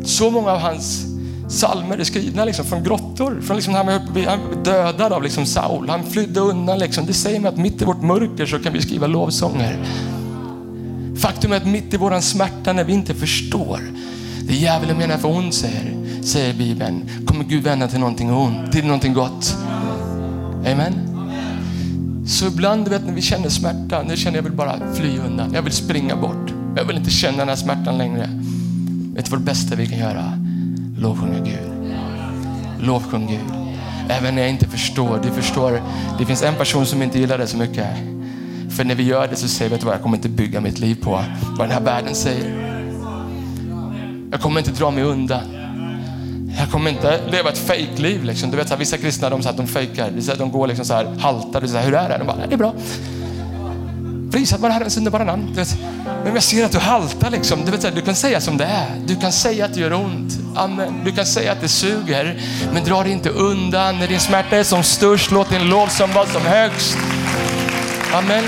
Så 0.05 0.31
många 0.31 0.51
av 0.51 0.59
hans 0.59 1.05
salmer 1.49 1.99
är 1.99 2.05
skrivna 2.05 2.45
liksom, 2.45 2.65
från 2.65 2.85
grottor. 2.85 3.41
Från, 3.41 3.57
liksom, 3.57 3.75
han 3.75 3.87
blev 4.13 4.31
dödad 4.65 5.13
av 5.13 5.23
liksom, 5.23 5.47
Saul. 5.47 5.89
Han 5.89 6.05
flydde 6.05 6.41
undan. 6.41 6.79
Liksom. 6.79 7.07
Det 7.07 7.13
säger 7.13 7.41
mig 7.41 7.49
att 7.49 7.57
mitt 7.57 7.83
i 7.83 7.85
vårt 7.85 8.03
mörker 8.03 8.47
så 8.47 8.59
kan 8.59 8.73
vi 8.73 8.83
skriva 8.83 9.07
lovsånger. 9.07 9.79
Faktum 11.17 11.53
är 11.53 11.57
att 11.57 11.67
mitt 11.67 11.95
i 11.95 11.97
våran 11.97 12.23
smärta 12.23 12.73
när 12.73 12.85
vi 12.85 12.93
inte 12.93 13.15
förstår 13.15 13.81
det 14.49 14.55
djävulen 14.55 14.99
menar 14.99 15.17
för 15.17 15.29
ont 15.29 15.55
säger, 15.55 15.95
säger 16.23 16.55
Bibeln, 16.55 17.11
kommer 17.27 17.45
Gud 17.45 17.63
vända 17.63 17.89
till 17.89 18.01
någonting 18.01 18.33
ont, 18.33 18.73
till 18.73 18.85
någonting 18.85 19.15
gott. 19.15 19.57
Amen. 20.67 21.16
Så 22.27 22.47
ibland 22.47 22.85
du 22.85 22.91
vet, 22.91 23.07
när 23.07 23.13
vi 23.13 23.23
känner 23.23 23.49
smärta, 23.49 24.03
nu 24.03 24.17
känner 24.17 24.37
jag 24.37 24.43
vill 24.43 24.53
bara 24.53 24.95
fly 24.95 25.19
undan. 25.19 25.53
Jag 25.55 25.63
vill 25.63 25.73
springa 25.73 26.17
bort. 26.17 26.53
Jag 26.77 26.85
vill 26.85 26.97
inte 26.97 27.11
känna 27.11 27.39
den 27.39 27.49
här 27.49 27.57
smärtan 27.57 27.99
längre. 27.99 28.31
Vet 29.15 29.25
du 29.25 29.31
vad 29.31 29.41
det 29.41 29.45
bästa 29.45 29.77
vi 29.77 29.87
kan 29.87 29.99
göra? 29.99 30.33
Lovsjunga 30.99 31.39
Gud. 31.39 31.93
Lovsjung 32.81 33.27
Gud. 33.27 33.55
Även 34.09 34.35
när 34.35 34.43
jag 34.43 34.51
inte 34.51 34.69
förstår. 34.69 35.21
Du 35.23 35.31
förstår, 35.31 35.83
det 36.19 36.27
finns 36.27 36.43
en 36.43 36.55
person 36.55 36.87
som 36.87 37.03
inte 37.03 37.19
gillar 37.19 37.39
det 37.39 37.47
så 37.47 37.57
mycket. 37.57 37.87
För 38.71 38.85
när 38.85 38.95
vi 38.95 39.03
gör 39.03 39.29
det 39.29 39.37
så 39.37 39.49
säger 39.49 39.69
vi, 39.69 39.75
vet 39.75 39.81
du 39.81 39.87
vad, 39.87 39.95
jag 39.95 40.03
kommer 40.03 40.17
inte 40.17 40.29
bygga 40.29 40.61
mitt 40.61 40.79
liv 40.79 40.95
på 41.03 41.25
vad 41.59 41.69
den 41.69 41.71
här 41.71 41.81
världen 41.81 42.15
säger. 42.15 42.77
Jag 44.31 44.41
kommer 44.41 44.61
inte 44.61 44.71
dra 44.71 44.91
mig 44.91 45.05
undan. 45.05 45.56
Jag 46.59 46.71
kommer 46.71 46.91
inte 46.91 47.21
leva 47.31 47.51
ett 47.51 47.59
fejkliv. 47.59 48.25
Liksom. 48.25 48.51
Du 48.51 48.57
vet, 48.57 48.69
så 48.69 48.75
här, 48.75 48.79
vissa 48.79 48.97
kristna 48.97 49.31
de, 49.31 49.43
så 49.43 49.49
här, 49.49 49.57
de 49.57 49.67
fejkar. 49.67 50.11
De 50.39 50.53
går 50.53 50.67
liksom 50.67 50.85
så 50.85 50.95
här, 50.95 51.05
haltar. 51.21 51.67
Så 51.67 51.77
här, 51.77 51.85
Hur 51.85 51.95
är 51.95 52.09
det? 52.09 52.19
De 52.19 52.27
bara, 52.27 52.47
det 52.47 52.55
är 52.55 52.59
bra. 52.59 52.75
Prisat 54.33 54.61
vare 54.61 54.73
Herrens 54.73 54.97
underbara 54.97 55.25
namn. 55.25 55.47
Du 55.49 55.55
vet, 55.55 55.77
men 56.25 56.35
jag 56.35 56.43
ser 56.43 56.65
att 56.65 56.73
du 56.73 56.79
haltar 56.79 57.31
liksom. 57.31 57.65
Du, 57.65 57.71
vet, 57.71 57.83
så 57.83 57.89
här, 57.89 57.95
du 57.95 58.01
kan 58.03 58.15
säga 58.15 58.41
som 58.41 58.57
det 58.57 58.65
är. 58.65 59.03
Du 59.07 59.17
kan 59.17 59.33
säga 59.33 59.65
att 59.65 59.75
det 59.75 59.81
gör 59.81 59.93
ont. 59.93 60.39
Amen. 60.57 61.01
Du 61.05 61.13
kan 61.13 61.27
säga 61.27 61.53
att 61.53 61.61
det 61.61 61.69
suger. 61.69 62.41
Men 62.73 62.85
dra 62.85 63.03
dig 63.03 63.13
inte 63.13 63.31
undan. 63.31 63.99
När 63.99 64.09
din 64.09 64.21
smärta 64.21 64.57
är 64.57 64.65
som 64.65 64.83
störst, 64.83 65.31
låt 65.31 65.51
din 65.51 65.69
lovsång 65.69 66.13
vara 66.13 66.27
som 66.27 66.43
högst. 66.43 66.99
Amen. 68.15 68.45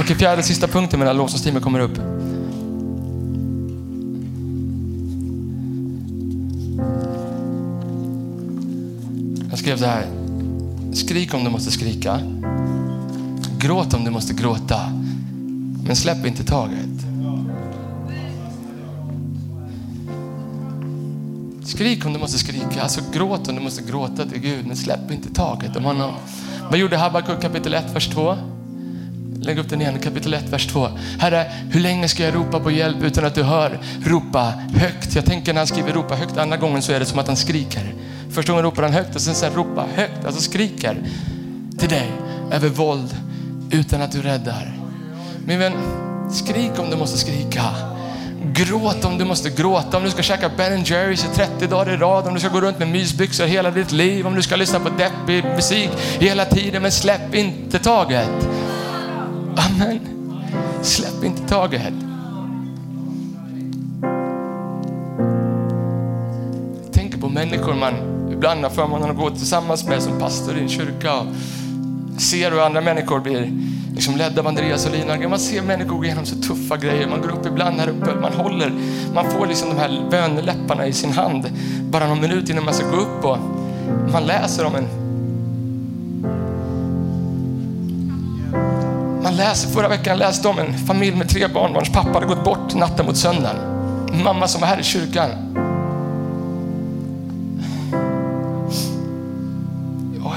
Okej, 0.00 0.16
fjärde 0.16 0.42
sista 0.42 0.66
punkten 0.66 0.98
medan 0.98 1.16
lovsångsteamet 1.16 1.62
kommer 1.62 1.80
upp. 1.80 2.19
Skrev 9.70 9.78
så 9.78 9.86
här. 9.86 10.06
Skrik 10.92 11.34
om 11.34 11.44
du 11.44 11.50
måste 11.50 11.70
skrika. 11.70 12.20
Gråt 13.58 13.94
om 13.94 14.04
du 14.04 14.10
måste 14.10 14.34
gråta. 14.34 14.80
Men 15.86 15.96
släpp 15.96 16.26
inte 16.26 16.44
taget. 16.44 16.76
Skrik 21.64 22.06
om 22.06 22.12
du 22.12 22.18
måste 22.18 22.38
skrika, 22.38 22.82
alltså 22.82 23.00
gråt 23.12 23.48
om 23.48 23.54
du 23.54 23.60
måste 23.60 23.82
gråta 23.82 24.26
till 24.26 24.40
Gud, 24.40 24.66
men 24.66 24.76
släpp 24.76 25.10
inte 25.10 25.34
taget 25.34 25.76
om 25.76 25.84
honom. 25.84 26.10
Vad 26.70 26.78
gjorde 26.78 26.96
Habakuk 26.96 27.42
kapitel 27.42 27.74
1, 27.74 27.94
vers 27.94 28.08
2? 28.08 28.36
Lägg 29.40 29.58
upp 29.58 29.68
den 29.68 29.80
igen, 29.80 29.98
kapitel 29.98 30.34
1, 30.34 30.48
vers 30.48 30.66
2. 30.66 30.88
Herre, 31.18 31.52
hur 31.70 31.80
länge 31.80 32.08
ska 32.08 32.22
jag 32.22 32.34
ropa 32.34 32.60
på 32.60 32.70
hjälp 32.70 33.02
utan 33.02 33.24
att 33.24 33.34
du 33.34 33.42
hör? 33.42 33.80
Ropa 34.04 34.52
högt. 34.74 35.14
Jag 35.14 35.24
tänker 35.24 35.52
när 35.52 35.60
han 35.60 35.66
skriver 35.66 35.92
ropa 35.92 36.14
högt, 36.14 36.36
andra 36.36 36.56
gången 36.56 36.82
så 36.82 36.92
är 36.92 37.00
det 37.00 37.06
som 37.06 37.18
att 37.18 37.26
han 37.26 37.36
skriker. 37.36 37.94
Första 38.32 38.52
gången 38.52 38.64
ropar 38.64 38.82
han 38.82 38.92
högt 38.92 39.14
och 39.14 39.20
sen 39.20 39.34
sen 39.34 39.54
ropar 39.54 39.86
högt, 39.94 40.24
alltså 40.24 40.40
skriker 40.40 41.02
till 41.78 41.88
dig 41.88 42.12
över 42.52 42.68
våld 42.68 43.16
utan 43.70 44.02
att 44.02 44.12
du 44.12 44.22
räddar. 44.22 44.78
Min 45.46 45.58
vän, 45.58 45.72
skrik 46.30 46.70
om 46.78 46.90
du 46.90 46.96
måste 46.96 47.18
skrika. 47.18 47.62
Gråt 48.52 49.04
om 49.04 49.18
du 49.18 49.24
måste 49.24 49.50
gråta, 49.50 49.96
om 49.96 50.04
du 50.04 50.10
ska 50.10 50.22
käka 50.22 50.50
Ben 50.56 50.84
Jerrys 50.84 51.24
i 51.24 51.28
30 51.34 51.66
dagar 51.66 51.92
i 51.92 51.96
rad, 51.96 52.26
om 52.26 52.34
du 52.34 52.40
ska 52.40 52.48
gå 52.48 52.60
runt 52.60 52.78
med 52.78 52.88
mysbyxor 52.88 53.46
hela 53.46 53.70
ditt 53.70 53.92
liv, 53.92 54.26
om 54.26 54.34
du 54.34 54.42
ska 54.42 54.56
lyssna 54.56 54.80
på 54.80 54.88
deppig 54.88 55.44
musik 55.44 55.90
hela 56.18 56.44
tiden, 56.44 56.82
men 56.82 56.92
släpp 56.92 57.34
inte 57.34 57.78
taget. 57.78 58.48
Amen. 59.56 60.00
Släpp 60.82 61.24
inte 61.24 61.42
taget. 61.48 61.94
Jag 66.84 66.92
tänker 66.92 67.18
på 67.18 67.28
människor 67.28 67.74
man 67.74 68.09
ibland 68.40 68.62
har 68.62 68.70
förmånen 68.70 69.10
att 69.10 69.16
gå 69.16 69.30
tillsammans 69.30 69.84
med 69.84 70.02
som 70.02 70.18
pastor 70.18 70.56
i 70.56 70.60
en 70.60 70.68
kyrka. 70.68 71.14
Och 71.14 71.26
ser 72.20 72.50
hur 72.50 72.66
andra 72.66 72.80
människor 72.80 73.20
blir 73.20 73.52
liksom 73.94 74.16
ledda 74.16 74.40
av 74.40 74.46
Andreas 74.46 74.86
och 74.86 74.92
Lina. 74.92 75.28
Man 75.28 75.38
ser 75.38 75.62
människor 75.62 75.96
gå 75.96 76.04
igenom 76.04 76.26
så 76.26 76.36
tuffa 76.36 76.76
grejer. 76.76 77.06
Man 77.06 77.20
går 77.20 77.30
upp 77.30 77.46
ibland 77.46 77.80
här 77.80 77.88
uppe, 77.88 78.14
man 78.20 78.32
håller, 78.32 78.72
man 79.14 79.30
får 79.30 79.46
liksom 79.46 79.68
de 79.68 79.78
här 79.78 80.06
böneläpparna 80.10 80.86
i 80.86 80.92
sin 80.92 81.12
hand 81.12 81.50
bara 81.90 82.06
någon 82.06 82.20
minut 82.20 82.50
innan 82.50 82.64
man 82.64 82.74
ska 82.74 82.90
gå 82.90 82.96
upp 82.96 83.24
och 83.24 83.38
man 84.12 84.22
läser 84.26 84.64
om 84.66 84.74
en 84.74 84.88
Man 89.22 89.36
läser, 89.36 89.68
förra 89.68 89.88
veckan 89.88 90.18
läste 90.18 90.48
om 90.48 90.58
en 90.58 90.78
familj 90.78 91.16
med 91.16 91.28
tre 91.28 91.46
barn 91.48 91.72
vars 91.72 91.90
pappa 91.90 92.10
hade 92.10 92.26
gått 92.26 92.44
bort 92.44 92.74
natten 92.74 93.06
mot 93.06 93.16
söndagen. 93.16 93.56
Mamma 94.24 94.48
som 94.48 94.60
var 94.60 94.68
här 94.68 94.80
i 94.80 94.84
kyrkan. 94.84 95.30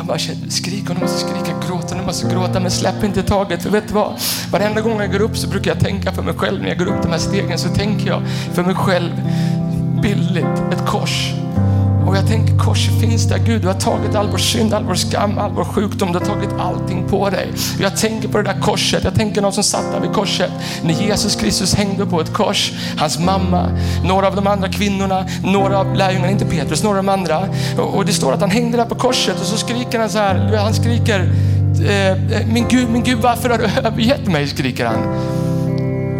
Han 0.03 0.07
bara 0.07 0.19
skrik 0.49 0.89
och 0.89 0.95
du 0.95 1.01
måste 1.01 1.19
skrika, 1.19 1.59
gråta 1.67 1.95
du 1.95 2.01
måste 2.01 2.29
gråta, 2.29 2.59
men 2.59 2.71
släpp 2.71 3.03
inte 3.03 3.23
taget. 3.23 3.63
För 3.63 3.69
vet 3.69 3.87
du 3.87 3.93
vad? 3.93 4.13
Varenda 4.51 4.81
gång 4.81 4.99
jag 4.99 5.11
går 5.11 5.21
upp 5.21 5.37
så 5.37 5.47
brukar 5.47 5.71
jag 5.71 5.79
tänka 5.79 6.11
för 6.11 6.21
mig 6.21 6.33
själv, 6.33 6.61
när 6.61 6.69
jag 6.69 6.77
går 6.77 6.85
upp 6.85 7.01
de 7.01 7.11
här 7.11 7.17
stegen 7.17 7.57
så 7.57 7.69
tänker 7.69 8.07
jag 8.07 8.21
för 8.53 8.63
mig 8.63 8.75
själv, 8.75 9.11
bildligt, 10.01 10.73
ett 10.73 10.85
kors. 10.87 11.42
Och 12.13 12.19
jag 12.19 12.27
tänker 12.27 12.57
korset 12.57 12.99
finns 12.99 13.25
där. 13.25 13.37
Gud, 13.37 13.61
du 13.61 13.67
har 13.67 13.73
tagit 13.73 14.15
all 14.15 14.29
vår 14.29 14.37
synd, 14.37 14.73
all 14.73 14.83
vår 14.83 14.95
skam, 14.95 15.37
all 15.37 15.51
vår 15.51 15.63
sjukdom. 15.63 16.11
Du 16.11 16.19
har 16.19 16.25
tagit 16.25 16.49
allting 16.59 17.07
på 17.09 17.29
dig. 17.29 17.47
Jag 17.79 17.97
tänker 17.97 18.27
på 18.27 18.37
det 18.37 18.43
där 18.43 18.61
korset. 18.61 19.03
Jag 19.03 19.15
tänker 19.15 19.41
någon 19.41 19.53
som 19.53 19.63
satt 19.63 19.91
där 19.91 19.99
vid 19.99 20.13
korset. 20.13 20.51
När 20.83 20.93
Jesus 20.93 21.35
Kristus 21.35 21.75
hängde 21.75 22.05
på 22.05 22.21
ett 22.21 22.33
kors. 22.33 22.71
Hans 22.97 23.19
mamma, 23.19 23.69
några 24.03 24.27
av 24.27 24.35
de 24.35 24.47
andra 24.47 24.69
kvinnorna, 24.69 25.25
några 25.43 25.79
av 25.79 25.95
lärjungarna, 25.95 26.31
inte 26.31 26.45
Petrus, 26.45 26.83
några 26.83 26.99
av 26.99 27.05
de 27.05 27.11
andra. 27.11 27.47
Och 27.77 28.05
det 28.05 28.13
står 28.13 28.33
att 28.33 28.41
han 28.41 28.51
hängde 28.51 28.77
där 28.77 28.85
på 28.85 28.95
korset 28.95 29.39
och 29.39 29.45
så 29.45 29.57
skriker 29.57 29.99
han 29.99 30.09
så 30.09 30.17
här. 30.17 30.57
Han 30.57 30.73
skriker, 30.73 31.19
eh, 31.85 32.11
eh, 32.11 32.47
min 32.47 32.65
Gud, 32.69 32.89
min 32.89 33.03
Gud, 33.03 33.19
varför 33.21 33.49
har 33.49 33.57
du 33.57 33.65
övergett 33.87 34.27
mig? 34.27 34.47
skriker 34.47 34.85
han. 34.85 35.33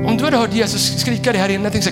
Om 0.06 0.18
du 0.18 0.24
hade 0.26 0.38
hört 0.38 0.54
Jesus 0.54 1.00
skrika 1.00 1.32
det 1.32 1.38
här 1.38 1.50
inne, 1.50 1.64
jag 1.64 1.72
tänkte 1.72 1.92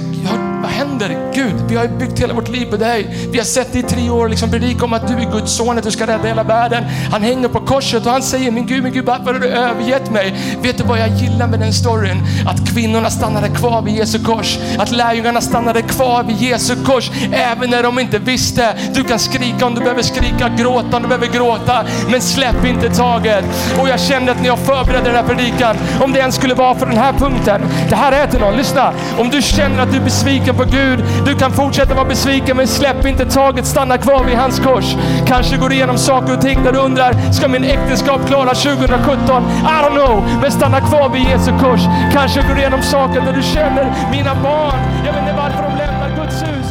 under. 1.01 1.33
Gud, 1.33 1.53
vi 1.69 1.75
har 1.75 1.87
byggt 1.87 2.19
hela 2.19 2.33
vårt 2.33 2.49
liv 2.49 2.65
på 2.65 2.77
dig. 2.77 3.27
Vi 3.31 3.37
har 3.37 3.45
sett 3.45 3.73
dig 3.73 3.81
i 3.81 3.83
tre 3.83 4.09
år 4.09 4.29
liksom 4.29 4.51
predika 4.51 4.85
om 4.85 4.93
att 4.93 5.07
du 5.07 5.13
är 5.13 5.31
Guds 5.31 5.55
son, 5.57 5.77
att 5.77 5.83
du 5.83 5.91
ska 5.91 6.07
rädda 6.07 6.27
hela 6.27 6.43
världen. 6.43 6.83
Han 7.11 7.21
hänger 7.21 7.47
på 7.47 7.59
korset 7.59 8.05
och 8.05 8.11
han 8.11 8.21
säger, 8.21 8.51
min 8.51 8.65
Gud, 8.65 8.83
min 8.83 8.93
Gud, 8.93 9.05
varför 9.05 9.33
har 9.33 9.39
du 9.39 9.47
övergett 9.47 10.11
mig? 10.11 10.35
Vet 10.61 10.77
du 10.77 10.83
vad 10.83 10.99
jag 10.99 11.09
gillar 11.09 11.47
med 11.47 11.59
den 11.59 11.73
storyn? 11.73 12.23
Att 12.47 12.73
kvinnorna 12.73 13.09
stannade 13.09 13.49
kvar 13.49 13.81
vid 13.81 13.95
Jesu 13.95 14.19
kors. 14.19 14.57
Att 14.77 14.91
lärjungarna 14.91 15.41
stannade 15.41 15.81
kvar 15.81 16.23
vid 16.23 16.37
Jesu 16.37 16.75
kors, 16.85 17.11
även 17.31 17.69
när 17.69 17.83
de 17.83 17.99
inte 17.99 18.19
visste. 18.19 18.75
Du 18.93 19.03
kan 19.03 19.19
skrika 19.19 19.65
om 19.65 19.75
du 19.75 19.81
behöver 19.81 20.01
skrika, 20.01 20.49
gråta 20.57 20.97
om 20.97 21.03
du 21.03 21.07
behöver 21.07 21.27
gråta, 21.27 21.85
men 22.09 22.21
släpp 22.21 22.65
inte 22.65 22.89
taget. 22.89 23.45
Och 23.79 23.89
jag 23.89 23.99
kände 23.99 24.31
att 24.31 24.39
när 24.39 24.47
jag 24.47 24.59
förberedde 24.59 25.05
den 25.05 25.15
här 25.15 25.23
predikan, 25.23 25.77
om 26.01 26.13
det 26.13 26.19
ens 26.19 26.35
skulle 26.35 26.53
vara 26.53 26.75
för 26.75 26.85
den 26.85 26.97
här 26.97 27.13
punkten. 27.13 27.61
Det 27.89 27.95
här 27.95 28.11
är 28.11 28.27
till 28.27 28.39
någon, 28.39 28.57
lyssna. 28.57 28.93
Om 29.19 29.29
du 29.29 29.41
känner 29.41 29.83
att 29.83 29.91
du 29.91 29.97
är 29.97 30.03
besviken 30.03 30.55
på 30.55 30.63
Gud. 30.63 30.90
Du 31.25 31.35
kan 31.35 31.51
fortsätta 31.51 31.93
vara 31.93 32.05
besviken 32.05 32.57
men 32.57 32.67
släpp 32.67 33.05
inte 33.05 33.25
taget, 33.25 33.65
stanna 33.65 33.97
kvar 33.97 34.23
vid 34.23 34.37
hans 34.37 34.59
kors. 34.59 34.95
Kanske 35.27 35.57
går 35.57 35.69
du 35.69 35.75
igenom 35.75 35.97
saker 35.97 36.33
och 36.33 36.41
ting 36.41 36.63
där 36.63 36.71
du 36.71 36.79
undrar, 36.79 37.31
ska 37.33 37.47
min 37.47 37.63
äktenskap 37.63 38.27
klara 38.27 38.49
2017? 38.49 39.43
I 39.61 39.83
don't 39.83 40.05
know, 40.05 40.23
men 40.41 40.51
stanna 40.51 40.79
kvar 40.79 41.09
vid 41.09 41.21
Jesu 41.21 41.51
kors. 41.51 41.81
Kanske 42.13 42.41
går 42.41 42.53
du 42.55 42.59
igenom 42.59 42.81
saker 42.81 43.21
där 43.21 43.33
du 43.33 43.41
känner, 43.41 43.93
mina 44.11 44.35
barn, 44.35 44.79
jag 45.05 45.13
vet 45.13 45.21
inte 45.21 45.33
varför 45.33 45.63
de 45.63 45.77
lämnar 45.77 46.09
Guds 46.17 46.43
hus. 46.43 46.70